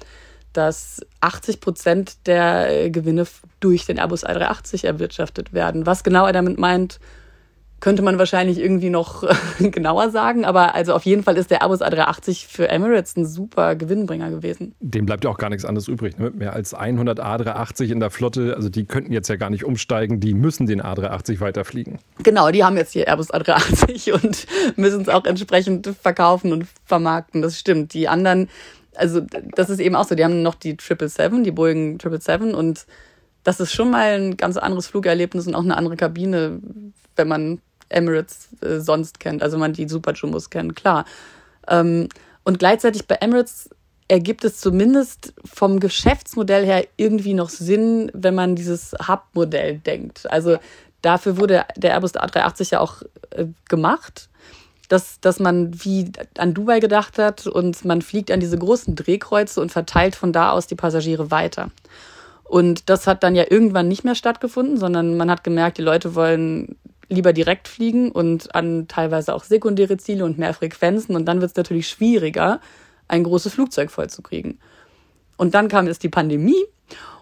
dass 0.53 1.01
80 1.21 1.61
Prozent 1.61 2.27
der 2.27 2.89
Gewinne 2.89 3.25
durch 3.59 3.85
den 3.85 3.97
Airbus 3.97 4.25
A380 4.25 4.85
erwirtschaftet 4.85 5.53
werden. 5.53 5.85
Was 5.85 6.03
genau 6.03 6.25
er 6.25 6.33
damit 6.33 6.57
meint, 6.57 6.99
könnte 7.79 8.01
man 8.01 8.17
wahrscheinlich 8.17 8.59
irgendwie 8.59 8.89
noch 8.89 9.23
genauer 9.59 10.09
sagen, 10.09 10.45
aber 10.45 10.73
also 10.73 10.93
auf 10.93 11.03
jeden 11.03 11.23
Fall 11.23 11.37
ist 11.37 11.51
der 11.51 11.61
Airbus 11.61 11.81
A380 11.81 12.47
für 12.47 12.69
Emirates 12.69 13.15
ein 13.15 13.25
super 13.25 13.75
Gewinnbringer 13.75 14.31
gewesen. 14.31 14.73
Dem 14.79 15.05
bleibt 15.05 15.23
ja 15.23 15.29
auch 15.29 15.37
gar 15.37 15.49
nichts 15.49 15.63
anderes 15.63 15.87
übrig. 15.87 16.17
Ne? 16.17 16.31
Mehr 16.31 16.53
als 16.53 16.73
100 16.73 17.19
A380 17.19 17.91
in 17.91 17.99
der 17.99 18.09
Flotte, 18.09 18.55
also 18.55 18.69
die 18.69 18.85
könnten 18.85 19.13
jetzt 19.13 19.27
ja 19.27 19.35
gar 19.35 19.49
nicht 19.49 19.63
umsteigen, 19.63 20.19
die 20.19 20.33
müssen 20.33 20.65
den 20.65 20.81
A380 20.81 21.39
weiterfliegen. 21.39 21.99
Genau, 22.23 22.49
die 22.49 22.63
haben 22.63 22.77
jetzt 22.77 22.93
hier 22.93 23.07
Airbus 23.07 23.31
A380 23.31 24.11
und 24.23 24.47
müssen 24.75 25.01
es 25.01 25.09
auch 25.09 25.25
entsprechend 25.25 25.87
verkaufen 26.01 26.53
und 26.53 26.65
vermarkten. 26.85 27.41
Das 27.43 27.59
stimmt. 27.59 27.93
Die 27.93 28.07
anderen, 28.07 28.49
also 28.95 29.21
das 29.55 29.69
ist 29.69 29.79
eben 29.79 29.95
auch 29.95 30.05
so, 30.05 30.15
die 30.15 30.23
haben 30.23 30.41
noch 30.41 30.55
die 30.55 30.77
777, 30.79 31.43
die 31.43 31.51
Boeing 31.51 31.99
777 31.99 32.55
und 32.57 32.87
das 33.43 33.59
ist 33.59 33.71
schon 33.71 33.91
mal 33.91 34.19
ein 34.19 34.35
ganz 34.35 34.57
anderes 34.57 34.87
Flugerlebnis 34.87 35.47
und 35.47 35.55
auch 35.55 35.63
eine 35.63 35.77
andere 35.77 35.95
Kabine, 35.95 36.59
wenn 37.15 37.27
man 37.27 37.61
Emirates 37.89 38.49
äh, 38.61 38.79
sonst 38.79 39.19
kennt, 39.19 39.43
also 39.43 39.57
man 39.57 39.73
die 39.73 39.87
Super 39.87 40.13
Jumbos 40.13 40.49
kennt, 40.49 40.75
klar. 40.75 41.05
Ähm, 41.67 42.09
und 42.43 42.59
gleichzeitig 42.59 43.07
bei 43.07 43.15
Emirates 43.15 43.69
ergibt 44.07 44.43
es 44.45 44.59
zumindest 44.59 45.33
vom 45.43 45.79
Geschäftsmodell 45.79 46.65
her 46.65 46.87
irgendwie 46.95 47.33
noch 47.33 47.49
Sinn, 47.49 48.09
wenn 48.13 48.35
man 48.35 48.55
dieses 48.55 48.93
Hub-Modell 49.07 49.79
denkt. 49.79 50.31
Also 50.31 50.57
dafür 51.01 51.37
wurde 51.37 51.65
der 51.75 51.91
Airbus 51.91 52.15
A380 52.15 52.71
ja 52.71 52.79
auch 52.79 53.01
äh, 53.31 53.45
gemacht, 53.67 54.29
dass, 54.87 55.19
dass 55.19 55.39
man 55.39 55.83
wie 55.83 56.11
an 56.37 56.53
Dubai 56.53 56.79
gedacht 56.79 57.19
hat 57.19 57.47
und 57.47 57.83
man 57.83 58.01
fliegt 58.01 58.31
an 58.31 58.39
diese 58.39 58.57
großen 58.57 58.95
Drehkreuze 58.95 59.59
und 59.59 59.71
verteilt 59.71 60.15
von 60.15 60.31
da 60.31 60.51
aus 60.51 60.67
die 60.67 60.75
Passagiere 60.75 61.29
weiter. 61.29 61.71
Und 62.45 62.89
das 62.89 63.07
hat 63.07 63.23
dann 63.23 63.35
ja 63.35 63.43
irgendwann 63.49 63.89
nicht 63.89 64.05
mehr 64.05 64.15
stattgefunden, 64.15 64.77
sondern 64.77 65.17
man 65.17 65.29
hat 65.29 65.43
gemerkt, 65.43 65.77
die 65.77 65.81
Leute 65.81 66.15
wollen 66.15 66.77
lieber 67.09 67.33
direkt 67.33 67.67
fliegen 67.67 68.11
und 68.11 68.53
an 68.53 68.87
teilweise 68.87 69.33
auch 69.33 69.43
sekundäre 69.43 69.97
Ziele 69.97 70.25
und 70.25 70.37
mehr 70.37 70.53
Frequenzen. 70.53 71.15
Und 71.15 71.25
dann 71.25 71.41
wird 71.41 71.51
es 71.51 71.57
natürlich 71.57 71.87
schwieriger, 71.87 72.59
ein 73.07 73.23
großes 73.23 73.53
Flugzeug 73.53 73.91
vollzukriegen. 73.91 74.59
Und 75.37 75.53
dann 75.53 75.67
kam 75.67 75.87
jetzt 75.87 76.03
die 76.03 76.09
Pandemie. 76.09 76.65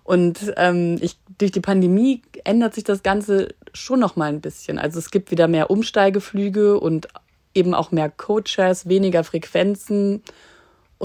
Und 0.04 0.54
ähm, 0.58 0.98
ich, 1.02 1.18
durch 1.38 1.52
die 1.52 1.62
Pandemie 1.62 2.22
ändert 2.44 2.76
sich 2.76 2.84
das 2.84 3.04
Ganze 3.04 3.56
schon 3.74 4.00
noch 4.00 4.16
mal 4.16 4.30
ein 4.30 4.42
bisschen. 4.42 4.78
Also 4.78 5.00
es 5.00 5.12
gibt 5.12 5.32
wieder 5.32 5.48
mehr 5.48 5.70
Umsteigeflüge 5.72 6.80
und 6.80 7.08
eben 7.54 7.74
auch 7.74 7.92
mehr 7.92 8.10
Codeshares, 8.10 8.88
weniger 8.88 9.24
Frequenzen 9.24 10.22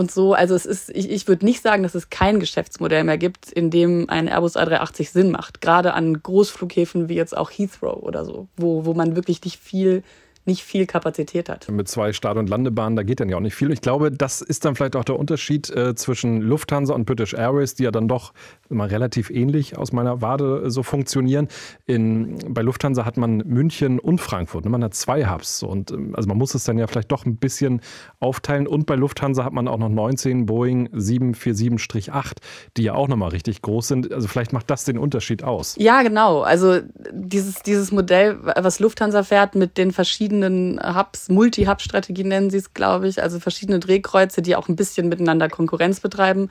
und 0.00 0.10
so. 0.10 0.34
Also 0.34 0.54
es 0.56 0.66
ist, 0.66 0.90
ich, 0.90 1.10
ich 1.10 1.28
würde 1.28 1.44
nicht 1.44 1.62
sagen, 1.62 1.84
dass 1.84 1.94
es 1.94 2.10
kein 2.10 2.40
Geschäftsmodell 2.40 3.04
mehr 3.04 3.18
gibt, 3.18 3.52
in 3.52 3.70
dem 3.70 4.10
ein 4.10 4.26
Airbus 4.26 4.56
A380 4.56 5.10
Sinn 5.10 5.30
macht. 5.30 5.60
Gerade 5.60 5.94
an 5.94 6.20
Großflughäfen 6.20 7.08
wie 7.08 7.14
jetzt 7.14 7.36
auch 7.36 7.50
Heathrow 7.50 8.02
oder 8.02 8.24
so, 8.24 8.48
wo, 8.56 8.84
wo 8.84 8.94
man 8.94 9.14
wirklich 9.14 9.44
nicht 9.44 9.60
viel 9.60 10.02
nicht 10.46 10.64
viel 10.64 10.86
Kapazität 10.86 11.48
hat. 11.48 11.68
Mit 11.70 11.88
zwei 11.88 12.12
Start- 12.12 12.36
und 12.36 12.48
Landebahnen, 12.48 12.96
da 12.96 13.02
geht 13.02 13.20
dann 13.20 13.28
ja 13.28 13.36
auch 13.36 13.40
nicht 13.40 13.54
viel. 13.54 13.70
Ich 13.70 13.80
glaube, 13.80 14.10
das 14.10 14.40
ist 14.40 14.64
dann 14.64 14.74
vielleicht 14.74 14.96
auch 14.96 15.04
der 15.04 15.18
Unterschied 15.18 15.70
äh, 15.70 15.94
zwischen 15.94 16.40
Lufthansa 16.40 16.94
und 16.94 17.04
British 17.04 17.34
Airways, 17.34 17.74
die 17.74 17.84
ja 17.84 17.90
dann 17.90 18.08
doch 18.08 18.32
immer 18.68 18.90
relativ 18.90 19.30
ähnlich 19.30 19.76
aus 19.76 19.92
meiner 19.92 20.22
Wade 20.22 20.62
äh, 20.64 20.70
so 20.70 20.82
funktionieren. 20.82 21.48
In, 21.86 22.38
bei 22.48 22.62
Lufthansa 22.62 23.04
hat 23.04 23.16
man 23.16 23.38
München 23.38 23.98
und 23.98 24.20
Frankfurt. 24.20 24.64
Ne? 24.64 24.70
Man 24.70 24.82
hat 24.82 24.94
zwei 24.94 25.26
Hubs. 25.26 25.62
Und, 25.62 25.90
ähm, 25.90 26.14
also 26.16 26.28
man 26.28 26.38
muss 26.38 26.54
es 26.54 26.64
dann 26.64 26.78
ja 26.78 26.86
vielleicht 26.86 27.12
doch 27.12 27.26
ein 27.26 27.36
bisschen 27.36 27.80
aufteilen. 28.18 28.66
Und 28.66 28.86
bei 28.86 28.96
Lufthansa 28.96 29.44
hat 29.44 29.52
man 29.52 29.68
auch 29.68 29.78
noch 29.78 29.88
19 29.88 30.46
Boeing 30.46 30.88
747-8, 30.88 32.36
die 32.76 32.82
ja 32.82 32.94
auch 32.94 33.08
nochmal 33.08 33.30
richtig 33.30 33.62
groß 33.62 33.88
sind. 33.88 34.12
Also 34.12 34.26
vielleicht 34.26 34.52
macht 34.52 34.70
das 34.70 34.84
den 34.84 34.98
Unterschied 34.98 35.44
aus. 35.44 35.76
Ja, 35.78 36.02
genau. 36.02 36.40
Also 36.40 36.80
dieses, 37.12 37.56
dieses 37.62 37.92
Modell, 37.92 38.38
was 38.40 38.80
Lufthansa 38.80 39.22
fährt 39.22 39.54
mit 39.54 39.76
den 39.76 39.92
verschiedenen 39.92 40.39
verschiedenen 40.40 40.80
Hubs, 40.96 41.28
Multi-Hub-Strategie 41.28 42.24
nennen 42.24 42.50
sie 42.50 42.58
es, 42.58 42.74
glaube 42.74 43.08
ich, 43.08 43.22
also 43.22 43.40
verschiedene 43.40 43.80
Drehkreuze, 43.80 44.42
die 44.42 44.56
auch 44.56 44.68
ein 44.68 44.76
bisschen 44.76 45.08
miteinander 45.08 45.48
Konkurrenz 45.48 46.00
betreiben. 46.00 46.48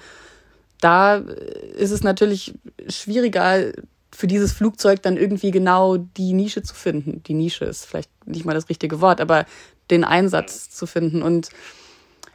Da 0.81 1.15
ist 1.15 1.91
es 1.91 2.03
natürlich 2.03 2.53
schwieriger, 2.87 3.71
für 4.11 4.27
dieses 4.27 4.53
Flugzeug 4.53 5.01
dann 5.01 5.17
irgendwie 5.17 5.51
genau 5.51 5.97
die 5.97 6.33
Nische 6.33 6.63
zu 6.63 6.73
finden. 6.73 7.21
Die 7.23 7.33
Nische 7.33 7.65
ist 7.65 7.85
vielleicht 7.85 8.09
nicht 8.25 8.45
mal 8.45 8.53
das 8.53 8.69
richtige 8.69 9.01
Wort, 9.01 9.21
aber 9.21 9.45
den 9.91 10.03
Einsatz 10.03 10.69
zu 10.69 10.87
finden. 10.87 11.21
Und 11.21 11.49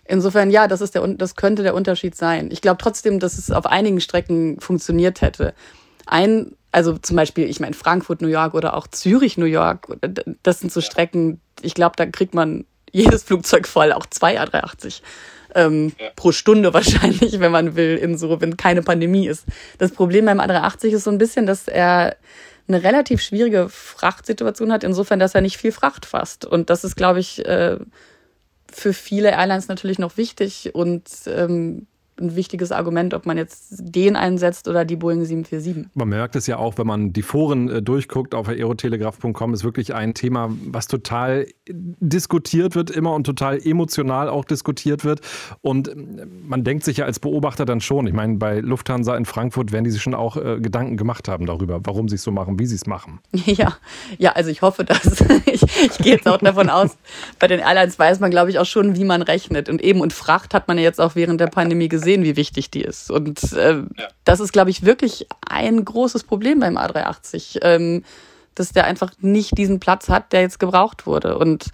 insofern, 0.04 0.50
ja, 0.50 0.68
das, 0.68 0.80
ist 0.80 0.94
der, 0.94 1.06
das 1.08 1.36
könnte 1.36 1.62
der 1.62 1.74
Unterschied 1.74 2.14
sein. 2.14 2.50
Ich 2.52 2.60
glaube 2.60 2.78
trotzdem, 2.80 3.18
dass 3.18 3.38
es 3.38 3.50
auf 3.50 3.66
einigen 3.66 4.00
Strecken 4.00 4.60
funktioniert 4.60 5.20
hätte. 5.20 5.54
Ein 6.06 6.54
also 6.74 6.98
zum 6.98 7.16
Beispiel, 7.16 7.48
ich 7.48 7.60
meine, 7.60 7.74
Frankfurt, 7.74 8.20
New 8.20 8.28
York 8.28 8.54
oder 8.54 8.74
auch 8.74 8.88
Zürich, 8.88 9.38
New 9.38 9.44
York, 9.44 9.86
das 10.42 10.58
sind 10.58 10.72
so 10.72 10.80
Strecken, 10.80 11.40
ich 11.62 11.74
glaube, 11.74 11.94
da 11.96 12.04
kriegt 12.04 12.34
man 12.34 12.64
jedes 12.90 13.22
Flugzeug 13.22 13.68
voll, 13.68 13.92
auch 13.92 14.06
zwei 14.06 14.40
A380 14.40 15.00
ähm, 15.54 15.92
ja. 16.00 16.08
pro 16.16 16.32
Stunde 16.32 16.74
wahrscheinlich, 16.74 17.38
wenn 17.40 17.52
man 17.52 17.76
will, 17.76 17.96
in 17.96 18.18
so, 18.18 18.40
wenn 18.40 18.56
keine 18.56 18.82
Pandemie 18.82 19.28
ist. 19.28 19.44
Das 19.78 19.92
Problem 19.92 20.24
beim 20.26 20.40
A380 20.40 20.88
ist 20.88 21.04
so 21.04 21.10
ein 21.10 21.18
bisschen, 21.18 21.46
dass 21.46 21.68
er 21.68 22.16
eine 22.66 22.82
relativ 22.82 23.22
schwierige 23.22 23.68
Frachtsituation 23.68 24.72
hat, 24.72 24.82
insofern, 24.82 25.20
dass 25.20 25.34
er 25.36 25.42
nicht 25.42 25.58
viel 25.58 25.72
Fracht 25.72 26.06
fasst. 26.06 26.44
Und 26.44 26.70
das 26.70 26.82
ist, 26.82 26.96
glaube 26.96 27.20
ich, 27.20 27.44
äh, 27.46 27.76
für 28.72 28.92
viele 28.92 29.30
Airlines 29.30 29.68
natürlich 29.68 30.00
noch 30.00 30.16
wichtig 30.16 30.74
und 30.74 31.04
ähm, 31.26 31.86
ein 32.20 32.36
wichtiges 32.36 32.72
Argument, 32.72 33.14
ob 33.14 33.26
man 33.26 33.36
jetzt 33.36 33.74
den 33.78 34.16
einsetzt 34.16 34.68
oder 34.68 34.84
die 34.84 34.96
Boeing 34.96 35.24
747. 35.24 35.86
Man 35.94 36.08
merkt 36.08 36.36
es 36.36 36.46
ja 36.46 36.58
auch, 36.58 36.78
wenn 36.78 36.86
man 36.86 37.12
die 37.12 37.22
Foren 37.22 37.68
äh, 37.68 37.82
durchguckt 37.82 38.34
auf 38.34 38.48
aerotelegraph.com, 38.48 39.54
ist 39.54 39.64
wirklich 39.64 39.94
ein 39.94 40.14
Thema, 40.14 40.50
was 40.66 40.86
total 40.86 41.46
diskutiert 41.68 42.74
wird 42.74 42.90
immer 42.90 43.14
und 43.14 43.24
total 43.24 43.58
emotional 43.64 44.28
auch 44.28 44.44
diskutiert 44.44 45.04
wird. 45.04 45.20
Und 45.60 45.88
äh, 45.88 45.94
man 46.46 46.64
denkt 46.64 46.84
sich 46.84 46.98
ja 46.98 47.04
als 47.04 47.18
Beobachter 47.18 47.64
dann 47.64 47.80
schon, 47.80 48.06
ich 48.06 48.14
meine, 48.14 48.36
bei 48.36 48.60
Lufthansa 48.60 49.16
in 49.16 49.24
Frankfurt 49.24 49.72
werden 49.72 49.84
die 49.84 49.90
sich 49.90 50.02
schon 50.02 50.14
auch 50.14 50.36
äh, 50.36 50.60
Gedanken 50.60 50.96
gemacht 50.96 51.28
haben 51.28 51.46
darüber, 51.46 51.80
warum 51.84 52.08
sie 52.08 52.16
es 52.16 52.22
so 52.22 52.30
machen, 52.30 52.58
wie 52.58 52.66
sie 52.66 52.76
es 52.76 52.86
machen. 52.86 53.20
Ja, 53.54 53.76
ja, 54.18 54.32
also 54.32 54.50
ich 54.50 54.62
hoffe 54.62 54.84
dass 54.84 55.20
ich, 55.46 55.62
ich 55.62 55.98
gehe 55.98 56.14
jetzt 56.14 56.26
auch 56.26 56.38
davon 56.38 56.70
aus, 56.70 56.96
bei 57.38 57.46
den 57.46 57.60
Airlines 57.60 57.98
weiß 57.98 58.18
man, 58.18 58.30
glaube 58.30 58.50
ich, 58.50 58.58
auch 58.58 58.64
schon, 58.64 58.96
wie 58.96 59.04
man 59.04 59.22
rechnet. 59.22 59.68
Und 59.68 59.80
eben 59.80 60.00
und 60.00 60.12
Fracht 60.12 60.54
hat 60.54 60.66
man 60.66 60.76
ja 60.78 60.82
jetzt 60.82 61.00
auch 61.00 61.14
während 61.14 61.40
der 61.40 61.46
Pandemie 61.46 61.88
gesehen 61.88 62.03
sehen, 62.04 62.22
wie 62.22 62.36
wichtig 62.36 62.70
die 62.70 62.82
ist. 62.82 63.10
Und 63.10 63.52
äh, 63.52 63.78
ja. 63.78 64.08
das 64.24 64.40
ist, 64.40 64.52
glaube 64.52 64.70
ich, 64.70 64.84
wirklich 64.84 65.26
ein 65.48 65.84
großes 65.84 66.24
Problem 66.24 66.60
beim 66.60 66.76
A380, 66.76 67.58
ähm, 67.62 68.04
dass 68.54 68.72
der 68.72 68.84
einfach 68.84 69.12
nicht 69.20 69.58
diesen 69.58 69.80
Platz 69.80 70.08
hat, 70.08 70.32
der 70.32 70.42
jetzt 70.42 70.60
gebraucht 70.60 71.06
wurde. 71.06 71.38
Und 71.38 71.70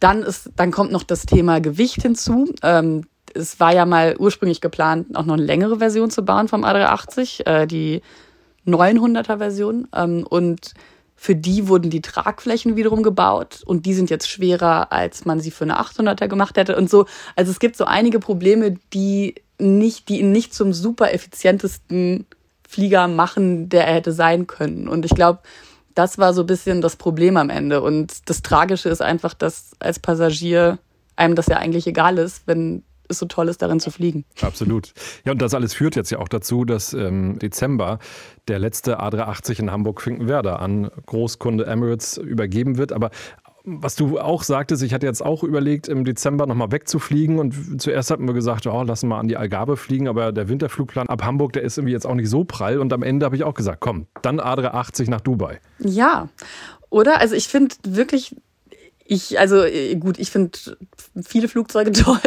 dann 0.00 0.22
ist, 0.22 0.50
dann 0.56 0.72
kommt 0.72 0.90
noch 0.90 1.04
das 1.04 1.26
Thema 1.26 1.60
Gewicht 1.60 2.02
hinzu. 2.02 2.52
Ähm, 2.62 3.06
es 3.34 3.60
war 3.60 3.72
ja 3.72 3.86
mal 3.86 4.16
ursprünglich 4.18 4.60
geplant, 4.60 5.16
auch 5.16 5.24
noch 5.24 5.34
eine 5.34 5.44
längere 5.44 5.78
Version 5.78 6.10
zu 6.10 6.24
bauen 6.24 6.48
vom 6.48 6.64
A380, 6.64 7.46
äh, 7.46 7.66
die 7.66 8.02
900er 8.66 9.38
Version. 9.38 9.86
Ähm, 9.94 10.26
und 10.28 10.74
für 11.22 11.36
die 11.36 11.68
wurden 11.68 11.88
die 11.88 12.02
Tragflächen 12.02 12.74
wiederum 12.74 13.04
gebaut 13.04 13.62
und 13.64 13.86
die 13.86 13.94
sind 13.94 14.10
jetzt 14.10 14.28
schwerer, 14.28 14.90
als 14.90 15.24
man 15.24 15.38
sie 15.38 15.52
für 15.52 15.62
eine 15.62 15.78
800er 15.78 16.26
gemacht 16.26 16.56
hätte 16.56 16.74
und 16.74 16.90
so. 16.90 17.06
Also 17.36 17.52
es 17.52 17.60
gibt 17.60 17.76
so 17.76 17.84
einige 17.84 18.18
Probleme, 18.18 18.74
die 18.92 19.36
nicht, 19.56 20.08
die 20.08 20.18
ihn 20.18 20.32
nicht 20.32 20.52
zum 20.52 20.72
super 20.72 21.14
effizientesten 21.14 22.26
Flieger 22.68 23.06
machen, 23.06 23.68
der 23.68 23.86
er 23.86 23.94
hätte 23.94 24.10
sein 24.10 24.48
können. 24.48 24.88
Und 24.88 25.04
ich 25.04 25.14
glaube, 25.14 25.38
das 25.94 26.18
war 26.18 26.34
so 26.34 26.40
ein 26.40 26.48
bisschen 26.48 26.80
das 26.80 26.96
Problem 26.96 27.36
am 27.36 27.50
Ende. 27.50 27.82
Und 27.82 28.28
das 28.28 28.42
Tragische 28.42 28.88
ist 28.88 29.00
einfach, 29.00 29.32
dass 29.32 29.76
als 29.78 30.00
Passagier 30.00 30.80
einem 31.14 31.36
das 31.36 31.46
ja 31.46 31.56
eigentlich 31.56 31.86
egal 31.86 32.18
ist, 32.18 32.48
wenn 32.48 32.82
es 33.12 33.18
so 33.18 33.26
toll 33.26 33.48
ist, 33.48 33.62
darin 33.62 33.80
zu 33.80 33.90
fliegen. 33.90 34.24
Absolut. 34.40 34.92
Ja, 35.24 35.32
und 35.32 35.40
das 35.40 35.54
alles 35.54 35.74
führt 35.74 35.96
jetzt 35.96 36.10
ja 36.10 36.18
auch 36.18 36.28
dazu, 36.28 36.64
dass 36.64 36.92
im 36.92 37.00
ähm, 37.00 37.38
Dezember 37.38 37.98
der 38.48 38.58
letzte 38.58 39.00
A380 39.00 39.60
in 39.60 39.70
Hamburg-Finkenwerder 39.70 40.60
an 40.60 40.90
Großkunde 41.06 41.66
Emirates 41.66 42.16
übergeben 42.16 42.76
wird. 42.76 42.92
Aber 42.92 43.10
was 43.64 43.94
du 43.94 44.18
auch 44.18 44.42
sagtest, 44.42 44.82
ich 44.82 44.92
hatte 44.92 45.06
jetzt 45.06 45.24
auch 45.24 45.44
überlegt, 45.44 45.88
im 45.88 46.04
Dezember 46.04 46.46
nochmal 46.46 46.72
wegzufliegen. 46.72 47.38
Und 47.38 47.80
zuerst 47.80 48.10
hatten 48.10 48.26
wir 48.26 48.34
gesagt, 48.34 48.66
oh, 48.66 48.82
lassen 48.82 49.08
wir 49.08 49.18
an 49.18 49.28
die 49.28 49.36
Algarve 49.36 49.76
fliegen. 49.76 50.08
Aber 50.08 50.32
der 50.32 50.48
Winterflugplan 50.48 51.08
ab 51.08 51.22
Hamburg, 51.22 51.52
der 51.52 51.62
ist 51.62 51.78
irgendwie 51.78 51.92
jetzt 51.92 52.06
auch 52.06 52.14
nicht 52.14 52.28
so 52.28 52.44
prall. 52.44 52.78
Und 52.78 52.92
am 52.92 53.02
Ende 53.02 53.24
habe 53.24 53.36
ich 53.36 53.44
auch 53.44 53.54
gesagt, 53.54 53.80
komm, 53.80 54.06
dann 54.22 54.40
A380 54.40 55.08
nach 55.10 55.20
Dubai. 55.20 55.60
Ja, 55.78 56.28
oder? 56.90 57.20
Also 57.20 57.34
ich 57.34 57.48
finde 57.48 57.74
wirklich 57.84 58.36
ich, 59.04 59.38
also 59.38 59.62
äh, 59.62 59.94
gut, 59.96 60.18
ich 60.18 60.30
finde 60.30 60.58
viele 61.22 61.48
Flugzeuge 61.48 61.92
toll, 61.92 62.18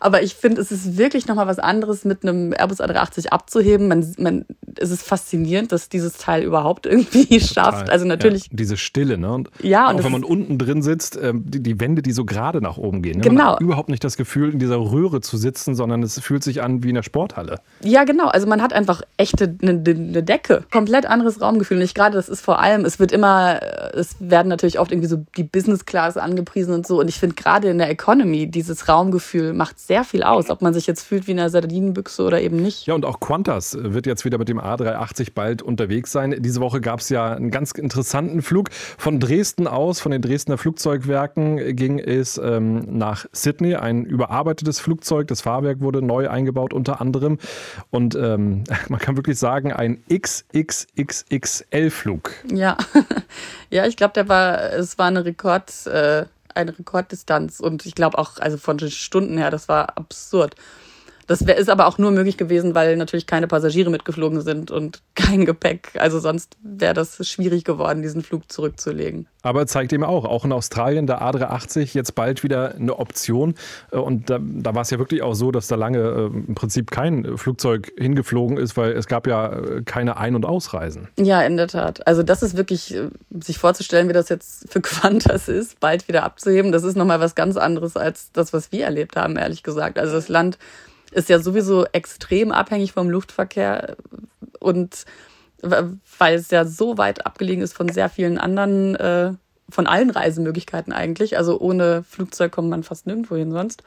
aber 0.00 0.22
ich 0.22 0.34
finde, 0.34 0.60
es 0.60 0.72
ist 0.72 0.96
wirklich 0.96 1.26
nochmal 1.26 1.46
was 1.46 1.58
anderes, 1.58 2.04
mit 2.04 2.22
einem 2.22 2.52
Airbus 2.52 2.80
A380 2.80 3.28
abzuheben. 3.28 3.88
Man, 3.88 4.14
man, 4.18 4.44
es 4.78 4.90
ist 4.90 5.02
faszinierend, 5.02 5.72
dass 5.72 5.88
dieses 5.88 6.14
Teil 6.14 6.42
überhaupt 6.42 6.86
irgendwie 6.86 7.38
Total. 7.38 7.40
schafft. 7.40 7.90
Also 7.90 8.06
natürlich. 8.06 8.44
Ja, 8.44 8.50
diese 8.52 8.76
Stille, 8.76 9.18
ne? 9.18 9.32
Und 9.32 9.50
ja, 9.62 9.90
und 9.90 10.00
auch 10.00 10.04
wenn 10.04 10.12
man 10.12 10.24
unten 10.24 10.58
drin 10.58 10.82
sitzt, 10.82 11.16
äh, 11.16 11.32
die, 11.34 11.62
die, 11.62 11.80
Wände, 11.80 12.02
die 12.02 12.12
so 12.12 12.24
gerade 12.24 12.60
nach 12.60 12.76
oben 12.76 13.02
gehen. 13.02 13.18
Ne? 13.18 13.22
Genau. 13.22 13.44
Man 13.44 13.52
hat 13.54 13.60
überhaupt 13.60 13.88
nicht 13.88 14.04
das 14.04 14.16
Gefühl, 14.16 14.52
in 14.52 14.58
dieser 14.58 14.76
Röhre 14.76 15.20
zu 15.20 15.36
sitzen, 15.36 15.74
sondern 15.74 16.02
es 16.02 16.18
fühlt 16.20 16.42
sich 16.42 16.62
an 16.62 16.82
wie 16.82 16.88
in 16.88 16.94
der 16.94 17.02
Sporthalle. 17.02 17.60
Ja, 17.82 18.04
genau. 18.04 18.28
Also 18.28 18.46
man 18.46 18.62
hat 18.62 18.72
einfach 18.72 19.02
echte 19.16 19.56
eine, 19.62 19.70
eine 19.70 20.22
Decke. 20.22 20.64
Komplett 20.70 21.06
anderes 21.06 21.40
Raumgefühl. 21.40 21.78
Und 21.78 21.82
ich 21.84 21.94
gerade, 21.94 22.16
das 22.16 22.28
ist 22.28 22.40
vor 22.40 22.60
allem, 22.60 22.84
es 22.84 22.98
wird 22.98 23.12
immer, 23.12 23.62
äh, 23.62 23.98
es 23.98 24.16
werden 24.20 24.48
natürlich 24.48 24.78
oft 24.78 24.92
irgendwie 24.92 25.08
so 25.08 25.24
die 25.36 25.44
Business 25.44 25.84
Class 25.84 26.15
angepriesen 26.16 26.74
und 26.74 26.86
so. 26.86 27.00
Und 27.00 27.08
ich 27.08 27.18
finde 27.18 27.34
gerade 27.34 27.68
in 27.68 27.78
der 27.78 27.90
Economy, 27.90 28.50
dieses 28.50 28.88
Raumgefühl 28.88 29.52
macht 29.52 29.78
sehr 29.78 30.04
viel 30.04 30.22
aus, 30.22 30.50
ob 30.50 30.62
man 30.62 30.74
sich 30.74 30.86
jetzt 30.86 31.02
fühlt 31.02 31.26
wie 31.26 31.32
in 31.32 31.40
einer 31.40 31.50
Sardinenbüchse 31.50 32.22
oder 32.22 32.40
eben 32.40 32.56
nicht. 32.56 32.86
Ja, 32.86 32.94
und 32.94 33.04
auch 33.04 33.20
Qantas 33.20 33.76
wird 33.80 34.06
jetzt 34.06 34.24
wieder 34.24 34.38
mit 34.38 34.48
dem 34.48 34.60
A380 34.60 35.32
bald 35.34 35.62
unterwegs 35.62 36.12
sein. 36.12 36.36
Diese 36.38 36.60
Woche 36.60 36.80
gab 36.80 37.00
es 37.00 37.08
ja 37.08 37.32
einen 37.32 37.50
ganz 37.50 37.72
interessanten 37.72 38.42
Flug. 38.42 38.68
Von 38.98 39.18
Dresden 39.20 39.66
aus, 39.66 40.00
von 40.00 40.12
den 40.12 40.22
Dresdner 40.22 40.58
Flugzeugwerken, 40.58 41.76
ging 41.76 41.98
es 41.98 42.38
ähm, 42.38 42.98
nach 42.98 43.26
Sydney. 43.32 43.76
Ein 43.76 44.04
überarbeitetes 44.04 44.80
Flugzeug. 44.80 45.28
Das 45.28 45.42
Fahrwerk 45.42 45.80
wurde 45.80 46.02
neu 46.02 46.28
eingebaut, 46.28 46.72
unter 46.72 47.00
anderem. 47.00 47.38
Und 47.90 48.14
ähm, 48.14 48.64
man 48.88 49.00
kann 49.00 49.16
wirklich 49.16 49.38
sagen, 49.38 49.72
ein 49.72 50.02
XXXXL-Flug. 50.12 52.30
Ja. 52.52 52.76
ja, 53.70 53.86
ich 53.86 53.96
glaube, 53.96 54.12
der 54.14 54.28
war, 54.28 54.72
es 54.72 54.98
war 54.98 55.06
eine 55.06 55.24
Rekord. 55.24 55.72
Äh 55.96 56.26
eine 56.56 56.76
Rekorddistanz 56.78 57.60
und 57.60 57.86
ich 57.86 57.94
glaube 57.94 58.18
auch, 58.18 58.38
also 58.38 58.56
von 58.56 58.78
den 58.78 58.90
Stunden 58.90 59.36
her, 59.38 59.50
das 59.50 59.68
war 59.68 59.96
absurd. 59.96 60.56
Das 61.26 61.40
ist 61.40 61.68
aber 61.68 61.86
auch 61.86 61.98
nur 61.98 62.12
möglich 62.12 62.36
gewesen, 62.36 62.74
weil 62.74 62.96
natürlich 62.96 63.26
keine 63.26 63.48
Passagiere 63.48 63.90
mitgeflogen 63.90 64.40
sind 64.40 64.70
und 64.70 65.02
kein 65.14 65.44
Gepäck. 65.44 65.92
Also 65.98 66.20
sonst 66.20 66.56
wäre 66.62 66.94
das 66.94 67.26
schwierig 67.28 67.64
geworden, 67.64 68.02
diesen 68.02 68.22
Flug 68.22 68.50
zurückzulegen. 68.50 69.26
Aber 69.42 69.66
zeigt 69.66 69.92
eben 69.92 70.04
auch, 70.04 70.24
auch 70.24 70.44
in 70.44 70.52
Australien 70.52 71.06
der 71.06 71.22
A380 71.22 71.94
jetzt 71.94 72.14
bald 72.14 72.42
wieder 72.42 72.74
eine 72.74 72.98
Option. 72.98 73.54
Äh, 73.92 73.98
und 73.98 74.30
da, 74.30 74.38
da 74.40 74.74
war 74.74 74.82
es 74.82 74.90
ja 74.90 74.98
wirklich 74.98 75.22
auch 75.22 75.34
so, 75.34 75.50
dass 75.50 75.68
da 75.68 75.76
lange 75.76 75.98
äh, 75.98 76.26
im 76.26 76.54
Prinzip 76.54 76.90
kein 76.90 77.36
Flugzeug 77.36 77.92
hingeflogen 77.96 78.56
ist, 78.56 78.76
weil 78.76 78.92
es 78.92 79.06
gab 79.06 79.26
ja 79.26 79.52
äh, 79.52 79.82
keine 79.84 80.16
Ein- 80.16 80.34
und 80.34 80.44
Ausreisen. 80.44 81.08
Ja, 81.18 81.42
in 81.42 81.56
der 81.56 81.68
Tat. 81.68 82.06
Also 82.06 82.22
das 82.22 82.42
ist 82.42 82.56
wirklich, 82.56 82.96
sich 83.40 83.58
vorzustellen, 83.58 84.08
wie 84.08 84.12
das 84.12 84.28
jetzt 84.28 84.70
für 84.70 84.80
Qantas 84.86 85.48
ist, 85.48 85.80
bald 85.80 86.08
wieder 86.08 86.24
abzuheben, 86.24 86.72
das 86.72 86.84
ist 86.84 86.96
nochmal 86.96 87.20
was 87.20 87.34
ganz 87.34 87.56
anderes 87.56 87.96
als 87.96 88.32
das, 88.32 88.52
was 88.52 88.72
wir 88.72 88.84
erlebt 88.84 89.16
haben, 89.16 89.36
ehrlich 89.36 89.62
gesagt. 89.62 89.98
Also 89.98 90.14
das 90.14 90.28
Land 90.28 90.58
ist 91.12 91.28
ja 91.28 91.38
sowieso 91.38 91.86
extrem 91.86 92.52
abhängig 92.52 92.92
vom 92.92 93.08
Luftverkehr 93.10 93.96
und 94.60 95.04
weil 95.62 96.34
es 96.34 96.50
ja 96.50 96.64
so 96.64 96.98
weit 96.98 97.26
abgelegen 97.26 97.62
ist 97.62 97.72
von 97.72 97.88
sehr 97.88 98.08
vielen 98.08 98.38
anderen, 98.38 98.94
äh, 98.96 99.32
von 99.68 99.86
allen 99.86 100.10
Reisemöglichkeiten 100.10 100.92
eigentlich. 100.92 101.38
Also 101.38 101.58
ohne 101.58 102.02
Flugzeug 102.04 102.52
kommt 102.52 102.68
man 102.68 102.82
fast 102.82 103.06
nirgendwo 103.06 103.36
hin 103.36 103.52
sonst. 103.52 103.82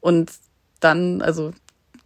Und 0.00 0.30
dann, 0.80 1.22
also 1.22 1.52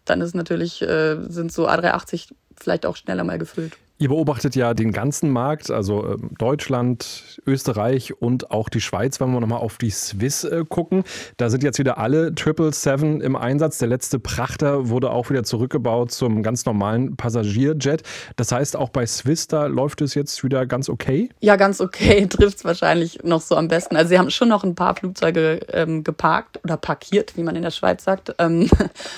dann 0.05 0.21
ist 0.21 0.35
natürlich, 0.35 0.83
äh, 0.83 1.17
sind 1.29 1.53
so 1.53 1.69
A380 1.69 2.31
vielleicht 2.57 2.87
auch 2.87 2.97
schneller 2.97 3.25
mal 3.25 3.39
gefüllt. 3.39 3.77
Ihr 3.97 4.09
beobachtet 4.09 4.57
ja 4.57 4.75
den 4.75 4.91
ganzen 4.91 5.31
Markt, 5.31 5.71
also 5.71 6.05
ähm, 6.05 6.31
Deutschland, 6.37 7.41
Österreich 7.47 8.21
und 8.21 8.51
auch 8.51 8.69
die 8.69 8.81
Schweiz, 8.81 9.21
wenn 9.21 9.31
wir 9.31 9.39
nochmal 9.39 9.61
auf 9.61 9.79
die 9.79 9.91
Swiss 9.91 10.43
äh, 10.43 10.65
gucken. 10.69 11.05
Da 11.37 11.49
sind 11.49 11.63
jetzt 11.63 11.79
wieder 11.79 11.97
alle 11.99 12.33
777 12.37 13.25
im 13.25 13.37
Einsatz. 13.37 13.79
Der 13.79 13.87
letzte 13.87 14.19
Prachter 14.19 14.89
wurde 14.89 15.11
auch 15.11 15.31
wieder 15.31 15.45
zurückgebaut 15.45 16.11
zum 16.11 16.43
ganz 16.43 16.65
normalen 16.65 17.17
Passagierjet. 17.17 18.03
Das 18.35 18.51
heißt, 18.51 18.77
auch 18.77 18.89
bei 18.89 19.07
Swiss, 19.07 19.47
da 19.47 19.67
läuft 19.67 20.01
es 20.01 20.15
jetzt 20.15 20.43
wieder 20.43 20.67
ganz 20.67 20.89
okay? 20.89 21.29
Ja, 21.39 21.55
ganz 21.55 21.81
okay. 21.81 22.27
Trifft 22.29 22.59
es 22.59 22.65
wahrscheinlich 22.65 23.23
noch 23.23 23.43
so 23.43 23.55
am 23.55 23.69
besten. 23.69 23.95
Also 23.95 24.09
sie 24.09 24.19
haben 24.19 24.31
schon 24.31 24.49
noch 24.49 24.65
ein 24.65 24.75
paar 24.75 24.97
Flugzeuge 24.97 25.61
ähm, 25.73 26.03
geparkt 26.03 26.59
oder 26.65 26.77
parkiert, 26.77 27.37
wie 27.37 27.45
man 27.45 27.55
in 27.55 27.63
der 27.63 27.71
Schweiz 27.71 28.03
sagt. 28.03 28.35
Ähm, 28.41 28.69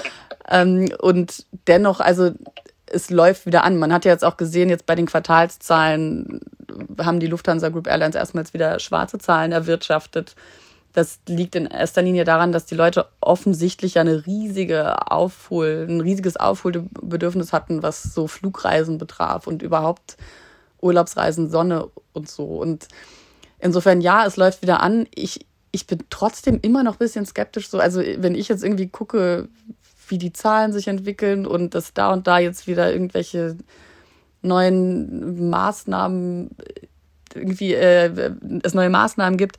ähm, 0.51 0.91
und 1.01 1.47
dennoch, 1.67 2.01
also 2.01 2.33
es 2.87 3.11
läuft 3.11 3.47
wieder 3.47 3.65
an. 3.65 3.79
Man 3.79 3.93
hat 3.93 4.05
ja 4.05 4.13
jetzt 4.13 4.25
auch 4.25 4.37
gesehen, 4.37 4.69
jetzt 4.69 4.87
bei 4.87 4.95
den 4.95 5.07
Quartalszahlen 5.07 6.41
haben 7.01 7.21
die 7.21 7.27
Lufthansa 7.27 7.69
Group 7.69 7.87
Airlines 7.87 8.17
erstmals 8.17 8.55
wieder 8.55 8.79
schwarze 8.79 9.19
Zahlen 9.19 9.53
erwirtschaftet. 9.53 10.35
Das 10.93 11.19
liegt 11.29 11.55
in 11.55 11.67
erster 11.67 12.01
Linie 12.01 12.25
daran, 12.25 12.53
dass 12.53 12.65
die 12.65 12.75
Leute 12.75 13.07
offensichtlich 13.21 13.99
eine 13.99 14.27
riesige 14.27 15.11
Aufhol, 15.11 15.87
ein 15.89 16.01
riesiges 16.01 16.37
Aufholbedürfnis 16.39 17.53
hatten, 17.53 17.83
was 17.83 18.03
so 18.03 18.27
Flugreisen 18.27 18.97
betraf 18.97 19.47
und 19.47 19.63
überhaupt 19.63 20.17
Urlaubsreisen, 20.81 21.51
Sonne 21.51 21.89
und 22.15 22.31
so. 22.31 22.45
Und 22.45 22.89
insofern, 23.59 24.01
ja, 24.01 24.25
es 24.25 24.37
läuft 24.37 24.63
wieder 24.63 24.83
an. 24.83 25.07
Ich, 25.15 25.45
ich 25.71 25.87
bin 25.87 25.99
trotzdem 26.09 26.61
immer 26.63 26.83
noch 26.83 26.95
ein 26.95 26.99
bisschen 26.99 27.27
skeptisch. 27.27 27.69
So, 27.69 27.79
also 27.79 28.01
wenn 28.01 28.35
ich 28.35 28.49
jetzt 28.49 28.65
irgendwie 28.65 28.89
gucke, 28.89 29.49
wie 30.09 30.19
die 30.19 30.33
Zahlen 30.33 30.73
sich 30.73 30.89
entwickeln 30.89 31.47
und 31.47 31.75
dass 31.75 31.95
da 31.95 32.13
und 32.13 32.27
da 32.27 32.39
jetzt 32.39 32.67
wieder 32.67 32.93
irgendwelche 32.93 33.57
neuen 34.43 35.49
Maßnahmen 35.51 36.51
irgendwie 37.35 37.75
äh, 37.75 38.33
es 38.63 38.75
neue 38.75 38.91
Maßnahmen 38.91 39.37
gibt, 39.37 39.59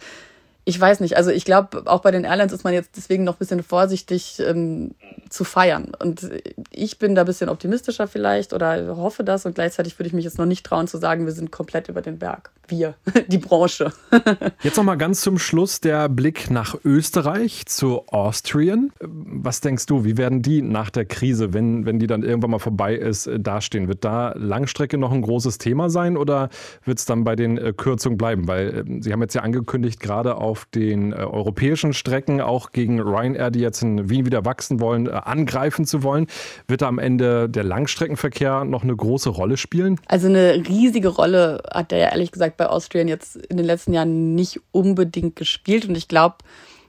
ich 0.67 0.77
weiß 0.77 0.99
nicht. 0.99 1.15
Also 1.15 1.32
ich 1.32 1.45
glaube, 1.45 1.84
auch 1.86 2.01
bei 2.01 2.12
den 2.12 2.25
Airlines 2.25 2.51
ist 2.51 2.65
man 2.65 2.73
jetzt 2.73 2.97
deswegen 2.97 3.23
noch 3.23 3.36
ein 3.36 3.39
bisschen 3.39 3.63
vorsichtig 3.63 4.41
ähm, 4.45 4.95
zu 5.30 5.45
feiern. 5.45 5.93
Und 5.97 6.30
ich 6.71 6.99
bin 6.99 7.15
da 7.15 7.21
ein 7.21 7.25
bisschen 7.25 7.47
optimistischer 7.47 8.06
vielleicht 8.06 8.51
oder 8.51 8.97
hoffe 8.97 9.23
das. 9.23 9.45
Und 9.45 9.56
gleichzeitig 9.56 9.97
würde 9.97 10.08
ich 10.08 10.13
mich 10.13 10.25
jetzt 10.25 10.38
noch 10.38 10.45
nicht 10.45 10.65
trauen 10.65 10.89
zu 10.89 10.97
sagen, 10.97 11.25
wir 11.25 11.32
sind 11.32 11.51
komplett 11.51 11.88
über 11.88 12.01
den 12.01 12.19
Berg. 12.19 12.51
Wir, 12.67 12.95
die 13.27 13.38
Branche. 13.38 13.93
jetzt 14.62 14.75
noch 14.75 14.84
mal 14.84 14.97
ganz 14.97 15.21
zum 15.21 15.39
Schluss 15.39 15.80
der 15.80 16.10
Blick 16.10 16.51
nach 16.51 16.75
Österreich 16.84 17.65
zu 17.67 18.06
Austrian. 18.08 18.91
Was 18.99 19.62
denkst 19.62 19.86
du, 19.86 20.03
wie 20.03 20.17
werden 20.17 20.41
die 20.41 20.62
nach 20.62 20.89
der 20.89 21.06
Krise, 21.06 21.53
wenn, 21.53 21.86
wenn 21.86 21.97
die 21.97 22.08
dann 22.08 22.23
irgendwann 22.23 22.51
mal 22.51 22.60
vorbei 22.60 22.93
ist, 22.93 23.27
äh, 23.27 23.39
dastehen? 23.39 23.88
Wird 23.88 24.03
da 24.03 24.34
Langstrecke 24.36 24.97
noch 24.97 25.13
ein 25.13 25.21
großes 25.21 25.60
Thema 25.60 25.89
sein 25.89 26.17
oder 26.17 26.49
wird 26.84 26.99
es 26.99 27.06
dann 27.06 27.23
bei 27.23 27.38
den 27.38 27.58
äh, 27.58 27.71
Kürzungen 27.71 28.17
bleiben? 28.17 28.49
Weil 28.49 28.80
äh, 28.80 29.01
Sie 29.01 29.13
haben 29.13 29.21
jetzt 29.21 29.34
ja 29.34 29.43
angekündigt, 29.43 30.01
gerade 30.01 30.36
auf 30.36 30.57
auf 30.58 30.65
den 30.74 31.13
äh, 31.13 31.17
europäischen 31.17 31.93
Strecken 31.93 32.41
auch 32.41 32.72
gegen 32.72 33.00
Ryanair, 33.00 33.52
die 33.52 33.60
jetzt 33.60 33.84
in 33.84 34.10
Wien 34.10 34.26
wieder 34.26 34.43
wachsen 34.43 34.80
wollen, 34.80 35.06
äh, 35.08 35.12
angreifen 35.12 35.86
zu 35.86 36.02
wollen. 36.02 36.26
Wird 36.67 36.82
da 36.82 36.88
am 36.88 36.98
Ende 36.98 37.48
der 37.48 37.63
Langstreckenverkehr 37.63 38.65
noch 38.65 38.82
eine 38.82 38.96
große 38.96 39.30
Rolle 39.30 39.58
spielen? 39.58 40.00
Also 40.08 40.28
eine 40.28 40.56
riesige 40.67 41.10
Rolle 41.10 41.62
hat 41.72 41.91
der 41.91 42.00
ja 42.00 42.10
ehrlich 42.10 42.32
gesagt 42.32 42.58
bei 42.58 42.67
Austrian 42.67 43.08
jetzt 43.08 43.36
in 43.36 43.58
den 43.58 43.65
letzten 43.67 43.93
Jahren 43.93 44.34
nicht 44.34 44.60
unbedingt 44.72 45.36
gespielt. 45.36 45.88
Und 45.88 45.96
ich 45.96 46.08
glaube, 46.08 46.38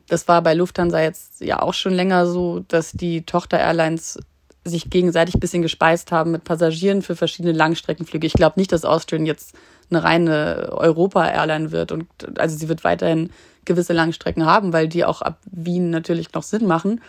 das 0.09 0.27
war 0.29 0.43
bei 0.43 0.55
Lufthansa 0.55 1.01
jetzt 1.01 1.43
ja 1.43 1.61
auch 1.61 1.75
schon 1.75 1.93
länger 1.93 2.27
so, 2.27 2.61
dass 2.69 2.93
die 2.93 3.27
Tochter-Airlines 3.27 4.19
sich 4.65 4.89
gegenseitig 4.89 5.35
ein 5.35 5.41
bisschen 5.41 5.63
gespeist 5.63 6.11
haben 6.11 6.31
mit 6.31 6.45
Passagieren 6.45 7.03
für 7.03 7.17
verschiedene 7.17 7.53
Langstreckenflüge. 7.53 8.27
Ich 8.27 8.33
glaube 8.33 8.59
nicht, 8.59 8.73
dass 8.73 8.85
Austrian 8.85 9.27
jetzt 9.27 9.55
eine 9.91 10.03
reine 10.03 10.69
Europa-Airline 10.73 11.73
wird. 11.73 11.93
Und 11.93 12.07
also 12.39 12.57
sie 12.57 12.69
wird 12.69 12.85
weiterhin 12.85 13.31
gewisse 13.69 13.93
Langstrecken 13.93 14.45
haben, 14.45 14.73
weil 14.73 14.89
die 14.89 15.05
auch 15.05 15.23
ab 15.23 15.39
Wien 15.51 15.91
natürlich 15.91 16.33
noch 16.33 16.43
Sinn 16.43 16.67
machen. 16.67 17.01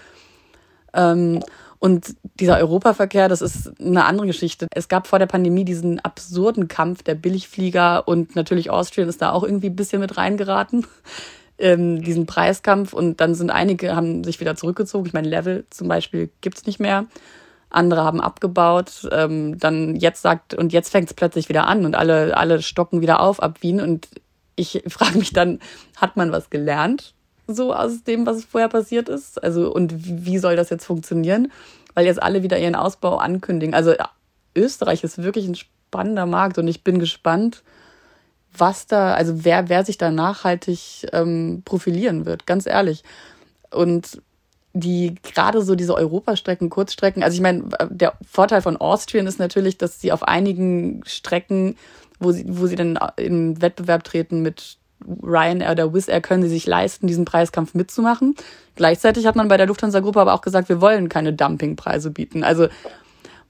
Ähm, 0.93 1.39
und 1.79 2.15
dieser 2.39 2.57
Europaverkehr, 2.57 3.29
das 3.29 3.41
ist 3.41 3.71
eine 3.79 4.05
andere 4.05 4.27
Geschichte. 4.27 4.67
Es 4.71 4.89
gab 4.89 5.07
vor 5.07 5.17
der 5.17 5.27
Pandemie 5.27 5.63
diesen 5.63 5.99
absurden 6.01 6.67
Kampf 6.67 7.03
der 7.03 7.15
Billigflieger 7.15 8.07
und 8.07 8.35
natürlich 8.35 8.69
Austrian 8.69 9.07
ist 9.07 9.21
da 9.21 9.31
auch 9.31 9.43
irgendwie 9.43 9.69
ein 9.69 9.75
bisschen 9.75 9.99
mit 9.99 10.17
reingeraten. 10.17 10.85
Ähm, 11.61 12.01
diesen 12.01 12.25
Preiskampf 12.25 12.93
und 12.93 13.19
dann 13.19 13.35
sind 13.35 13.49
einige, 13.49 13.93
haben 13.93 14.23
sich 14.23 14.39
wieder 14.39 14.55
zurückgezogen. 14.55 15.05
Ich 15.07 15.11
meine, 15.11 15.27
Level 15.27 15.65
zum 15.69 15.89
Beispiel 15.89 16.29
gibt's 16.39 16.65
nicht 16.65 16.79
mehr. 16.79 17.05
Andere 17.69 18.05
haben 18.05 18.21
abgebaut. 18.21 19.09
Ähm, 19.11 19.59
dann 19.59 19.97
jetzt 19.97 20.21
sagt, 20.21 20.53
und 20.53 20.71
jetzt 20.71 20.89
fängt 20.89 21.09
es 21.09 21.13
plötzlich 21.13 21.49
wieder 21.49 21.67
an 21.67 21.83
und 21.83 21.95
alle, 21.95 22.37
alle 22.37 22.61
stocken 22.61 23.01
wieder 23.01 23.19
auf 23.19 23.43
ab 23.43 23.61
Wien. 23.61 23.81
Und 23.81 24.07
ich 24.59 24.83
frage 24.87 25.17
mich 25.17 25.33
dann, 25.33 25.59
hat 25.97 26.17
man 26.17 26.31
was 26.31 26.49
gelernt? 26.49 27.13
so 27.55 27.73
aus 27.73 28.03
dem, 28.03 28.25
was 28.25 28.45
vorher 28.45 28.69
passiert 28.69 29.09
ist? 29.09 29.43
Also, 29.43 29.73
und 29.73 29.93
wie 29.97 30.37
soll 30.37 30.55
das 30.55 30.69
jetzt 30.69 30.85
funktionieren? 30.85 31.51
Weil 31.93 32.05
jetzt 32.05 32.21
alle 32.21 32.43
wieder 32.43 32.59
ihren 32.59 32.75
Ausbau 32.75 33.17
ankündigen. 33.17 33.73
Also, 33.73 33.93
Österreich 34.55 35.03
ist 35.03 35.21
wirklich 35.23 35.47
ein 35.47 35.55
spannender 35.55 36.25
Markt 36.25 36.57
und 36.57 36.67
ich 36.67 36.83
bin 36.83 36.99
gespannt, 36.99 37.63
was 38.55 38.87
da, 38.87 39.13
also 39.13 39.45
wer, 39.45 39.69
wer 39.69 39.85
sich 39.85 39.97
da 39.97 40.11
nachhaltig 40.11 41.07
ähm, 41.11 41.61
profilieren 41.65 42.25
wird, 42.25 42.45
ganz 42.45 42.65
ehrlich. 42.65 43.03
Und 43.71 44.21
die 44.73 45.15
gerade 45.23 45.61
so 45.61 45.75
diese 45.75 45.95
Europastrecken, 45.95 46.69
Kurzstrecken, 46.69 47.23
also 47.23 47.35
ich 47.35 47.41
meine, 47.41 47.69
der 47.89 48.13
Vorteil 48.27 48.61
von 48.61 48.77
Austrian 48.77 49.27
ist 49.27 49.39
natürlich, 49.39 49.77
dass 49.77 49.99
sie 49.99 50.11
auf 50.11 50.23
einigen 50.23 51.03
Strecken, 51.05 51.75
wo 52.19 52.31
sie, 52.31 52.45
wo 52.47 52.67
sie 52.67 52.75
dann 52.75 52.99
in 53.17 53.61
Wettbewerb 53.61 54.03
treten 54.03 54.41
mit 54.41 54.77
Ryanair 55.23 55.71
oder 55.71 55.93
Wizz 55.93 56.09
Air 56.09 56.21
können 56.21 56.43
sie 56.43 56.49
sich 56.49 56.65
leisten, 56.65 57.07
diesen 57.07 57.25
Preiskampf 57.25 57.73
mitzumachen. 57.73 58.35
Gleichzeitig 58.75 59.25
hat 59.25 59.35
man 59.35 59.47
bei 59.47 59.57
der 59.57 59.67
Lufthansa-Gruppe 59.67 60.19
aber 60.19 60.33
auch 60.33 60.41
gesagt, 60.41 60.69
wir 60.69 60.81
wollen 60.81 61.09
keine 61.09 61.33
Dumpingpreise 61.33 62.11
bieten. 62.11 62.43
Also 62.43 62.67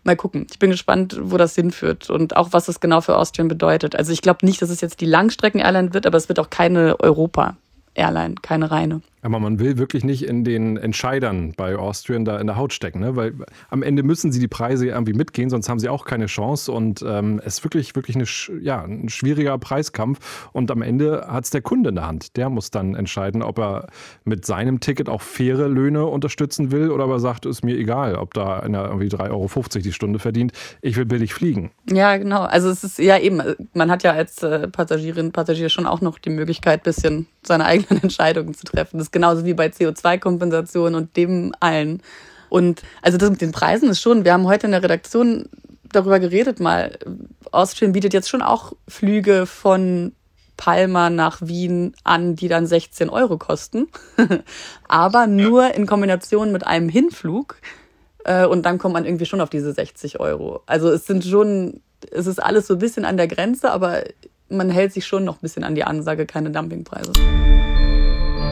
mal 0.03 0.15
gucken. 0.15 0.47
Ich 0.51 0.59
bin 0.59 0.71
gespannt, 0.71 1.17
wo 1.21 1.37
das 1.37 1.55
hinführt 1.55 2.09
und 2.09 2.35
auch, 2.35 2.49
was 2.51 2.65
das 2.65 2.79
genau 2.79 3.01
für 3.01 3.17
Austrian 3.17 3.47
bedeutet. 3.47 3.95
Also 3.95 4.11
ich 4.11 4.21
glaube 4.21 4.45
nicht, 4.45 4.61
dass 4.61 4.69
es 4.69 4.81
jetzt 4.81 5.01
die 5.01 5.05
Langstrecken-Airline 5.05 5.93
wird, 5.93 6.05
aber 6.05 6.17
es 6.17 6.29
wird 6.29 6.39
auch 6.39 6.49
keine 6.49 6.99
Europa-Airline, 6.99 8.35
keine 8.41 8.71
reine. 8.71 9.01
Aber 9.21 9.39
man 9.39 9.59
will 9.59 9.77
wirklich 9.77 10.03
nicht 10.03 10.23
in 10.23 10.43
den 10.43 10.77
Entscheidern 10.77 11.53
bei 11.57 11.75
Austrian 11.75 12.25
da 12.25 12.39
in 12.39 12.47
der 12.47 12.55
Haut 12.55 12.73
stecken, 12.73 12.99
ne? 12.99 13.15
weil 13.15 13.33
am 13.69 13.83
Ende 13.83 14.03
müssen 14.03 14.31
sie 14.31 14.39
die 14.39 14.47
Preise 14.47 14.87
irgendwie 14.87 15.13
mitgehen, 15.13 15.49
sonst 15.49 15.69
haben 15.69 15.79
sie 15.79 15.89
auch 15.89 16.05
keine 16.05 16.27
Chance. 16.27 16.71
Und 16.71 17.03
ähm, 17.05 17.41
es 17.43 17.59
ist 17.59 17.63
wirklich, 17.63 17.95
wirklich 17.95 18.15
eine, 18.15 18.25
ja, 18.61 18.83
ein 18.83 19.09
schwieriger 19.09 19.57
Preiskampf. 19.57 20.49
Und 20.53 20.71
am 20.71 20.81
Ende 20.81 21.27
hat 21.27 21.45
es 21.45 21.49
der 21.49 21.61
Kunde 21.61 21.89
in 21.89 21.95
der 21.95 22.07
Hand. 22.07 22.37
Der 22.37 22.49
muss 22.49 22.71
dann 22.71 22.95
entscheiden, 22.95 23.41
ob 23.41 23.59
er 23.59 23.87
mit 24.23 24.45
seinem 24.45 24.79
Ticket 24.79 25.09
auch 25.09 25.21
faire 25.21 25.67
Löhne 25.67 26.05
unterstützen 26.05 26.71
will 26.71 26.91
oder 26.91 27.05
ob 27.05 27.11
er 27.11 27.19
sagt, 27.19 27.45
ist 27.45 27.63
mir 27.63 27.77
egal, 27.77 28.15
ob 28.15 28.33
da 28.33 28.59
einer 28.59 28.85
irgendwie 28.85 29.07
3,50 29.07 29.29
Euro 29.31 29.49
die 29.83 29.93
Stunde 29.93 30.19
verdient. 30.19 30.53
Ich 30.81 30.95
will 30.95 31.05
billig 31.05 31.33
fliegen. 31.33 31.71
Ja, 31.89 32.17
genau. 32.17 32.41
Also 32.43 32.69
es 32.69 32.83
ist 32.83 32.99
ja 32.99 33.17
eben, 33.17 33.41
man 33.73 33.91
hat 33.91 34.03
ja 34.03 34.11
als 34.11 34.41
äh, 34.43 34.67
Passagierin, 34.67 35.31
Passagier 35.31 35.69
schon 35.69 35.85
auch 35.85 36.01
noch 36.01 36.19
die 36.19 36.29
Möglichkeit, 36.29 36.83
bisschen 36.83 37.27
seine 37.43 37.65
eigenen 37.65 38.01
Entscheidungen 38.03 38.53
zu 38.53 38.65
treffen. 38.65 38.97
Das 38.97 39.08
ist 39.09 39.13
genauso 39.13 39.43
wie 39.43 39.55
bei 39.55 39.67
CO2-Kompensation 39.67 40.93
und 40.93 41.17
dem 41.17 41.51
allen. 41.59 42.01
Und 42.49 42.83
also 43.01 43.17
das 43.17 43.29
mit 43.29 43.41
den 43.41 43.51
Preisen 43.51 43.89
ist 43.89 44.01
schon, 44.01 44.23
wir 44.23 44.33
haben 44.33 44.47
heute 44.47 44.67
in 44.67 44.71
der 44.71 44.83
Redaktion 44.83 45.49
darüber 45.91 46.19
geredet 46.19 46.59
mal. 46.59 46.97
Austrian 47.51 47.91
bietet 47.91 48.13
jetzt 48.13 48.29
schon 48.29 48.43
auch 48.43 48.73
Flüge 48.87 49.45
von 49.47 50.13
Palma 50.57 51.09
nach 51.09 51.41
Wien 51.41 51.95
an, 52.03 52.35
die 52.35 52.47
dann 52.47 52.67
16 52.67 53.09
Euro 53.09 53.37
kosten. 53.37 53.87
Aber 54.87 55.25
nur 55.25 55.73
in 55.73 55.87
Kombination 55.87 56.51
mit 56.51 56.67
einem 56.67 56.89
Hinflug. 56.89 57.55
Äh, 58.25 58.45
und 58.45 58.63
dann 58.63 58.77
kommt 58.77 58.93
man 58.93 59.05
irgendwie 59.05 59.25
schon 59.25 59.41
auf 59.41 59.49
diese 59.49 59.73
60 59.73 60.19
Euro. 60.19 60.61
Also 60.67 60.91
es 60.91 61.07
sind 61.07 61.23
schon, 61.23 61.81
es 62.11 62.27
ist 62.27 62.43
alles 62.43 62.67
so 62.67 62.75
ein 62.75 62.79
bisschen 62.79 63.05
an 63.05 63.17
der 63.17 63.27
Grenze, 63.27 63.71
aber 63.71 64.03
man 64.49 64.69
hält 64.69 64.93
sich 64.93 65.07
schon 65.07 65.23
noch 65.23 65.37
ein 65.37 65.41
bisschen 65.41 65.63
an 65.63 65.75
die 65.75 65.83
Ansage, 65.83 66.25
keine 66.25 66.51
Dumpingpreise. 66.51 67.13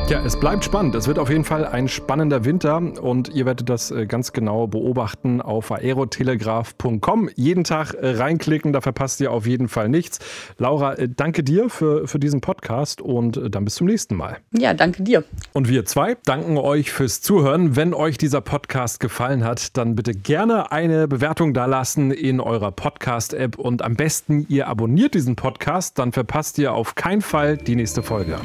Ja, 0.09 0.23
es 0.23 0.39
bleibt 0.39 0.63
spannend. 0.63 0.95
Es 0.95 1.05
wird 1.05 1.19
auf 1.19 1.29
jeden 1.29 1.43
Fall 1.43 1.65
ein 1.65 1.89
spannender 1.89 2.45
Winter 2.45 2.77
und 2.77 3.27
ihr 3.27 3.45
werdet 3.45 3.67
das 3.67 3.91
äh, 3.91 4.05
ganz 4.05 4.31
genau 4.31 4.65
beobachten 4.65 5.41
auf 5.41 5.69
aerotelegraph.com. 5.69 7.29
Jeden 7.35 7.65
Tag 7.65 7.93
äh, 7.93 8.11
reinklicken, 8.11 8.71
da 8.71 8.79
verpasst 8.79 9.19
ihr 9.19 9.33
auf 9.33 9.45
jeden 9.45 9.67
Fall 9.67 9.89
nichts. 9.89 10.19
Laura, 10.59 10.93
äh, 10.93 11.09
danke 11.13 11.43
dir 11.43 11.69
für, 11.69 12.07
für 12.07 12.19
diesen 12.19 12.39
Podcast 12.39 13.01
und 13.01 13.53
dann 13.53 13.65
bis 13.65 13.75
zum 13.75 13.87
nächsten 13.87 14.15
Mal. 14.15 14.37
Ja, 14.57 14.73
danke 14.73 15.03
dir. 15.03 15.25
Und 15.51 15.67
wir 15.67 15.83
zwei 15.83 16.15
danken 16.23 16.57
euch 16.57 16.89
fürs 16.89 17.19
Zuhören. 17.19 17.75
Wenn 17.75 17.93
euch 17.93 18.17
dieser 18.17 18.39
Podcast 18.39 19.01
gefallen 19.01 19.43
hat, 19.43 19.75
dann 19.75 19.95
bitte 19.95 20.13
gerne 20.13 20.71
eine 20.71 21.09
Bewertung 21.09 21.53
dalassen 21.53 22.11
in 22.11 22.39
eurer 22.39 22.71
Podcast-App 22.71 23.59
und 23.59 23.81
am 23.81 23.97
besten 23.97 24.45
ihr 24.47 24.69
abonniert 24.69 25.15
diesen 25.15 25.35
Podcast, 25.35 25.99
dann 25.99 26.13
verpasst 26.13 26.57
ihr 26.59 26.71
auf 26.71 26.95
keinen 26.95 27.21
Fall 27.21 27.57
die 27.57 27.75
nächste 27.75 28.03
Folge. 28.03 28.37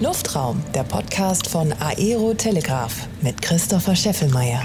Luftraum, 0.00 0.62
der 0.74 0.82
Podcast 0.84 1.46
von 1.46 1.74
Aero 1.78 2.32
Telegraph 2.32 3.06
mit 3.20 3.42
Christopher 3.42 3.94
Scheffelmeier. 3.94 4.62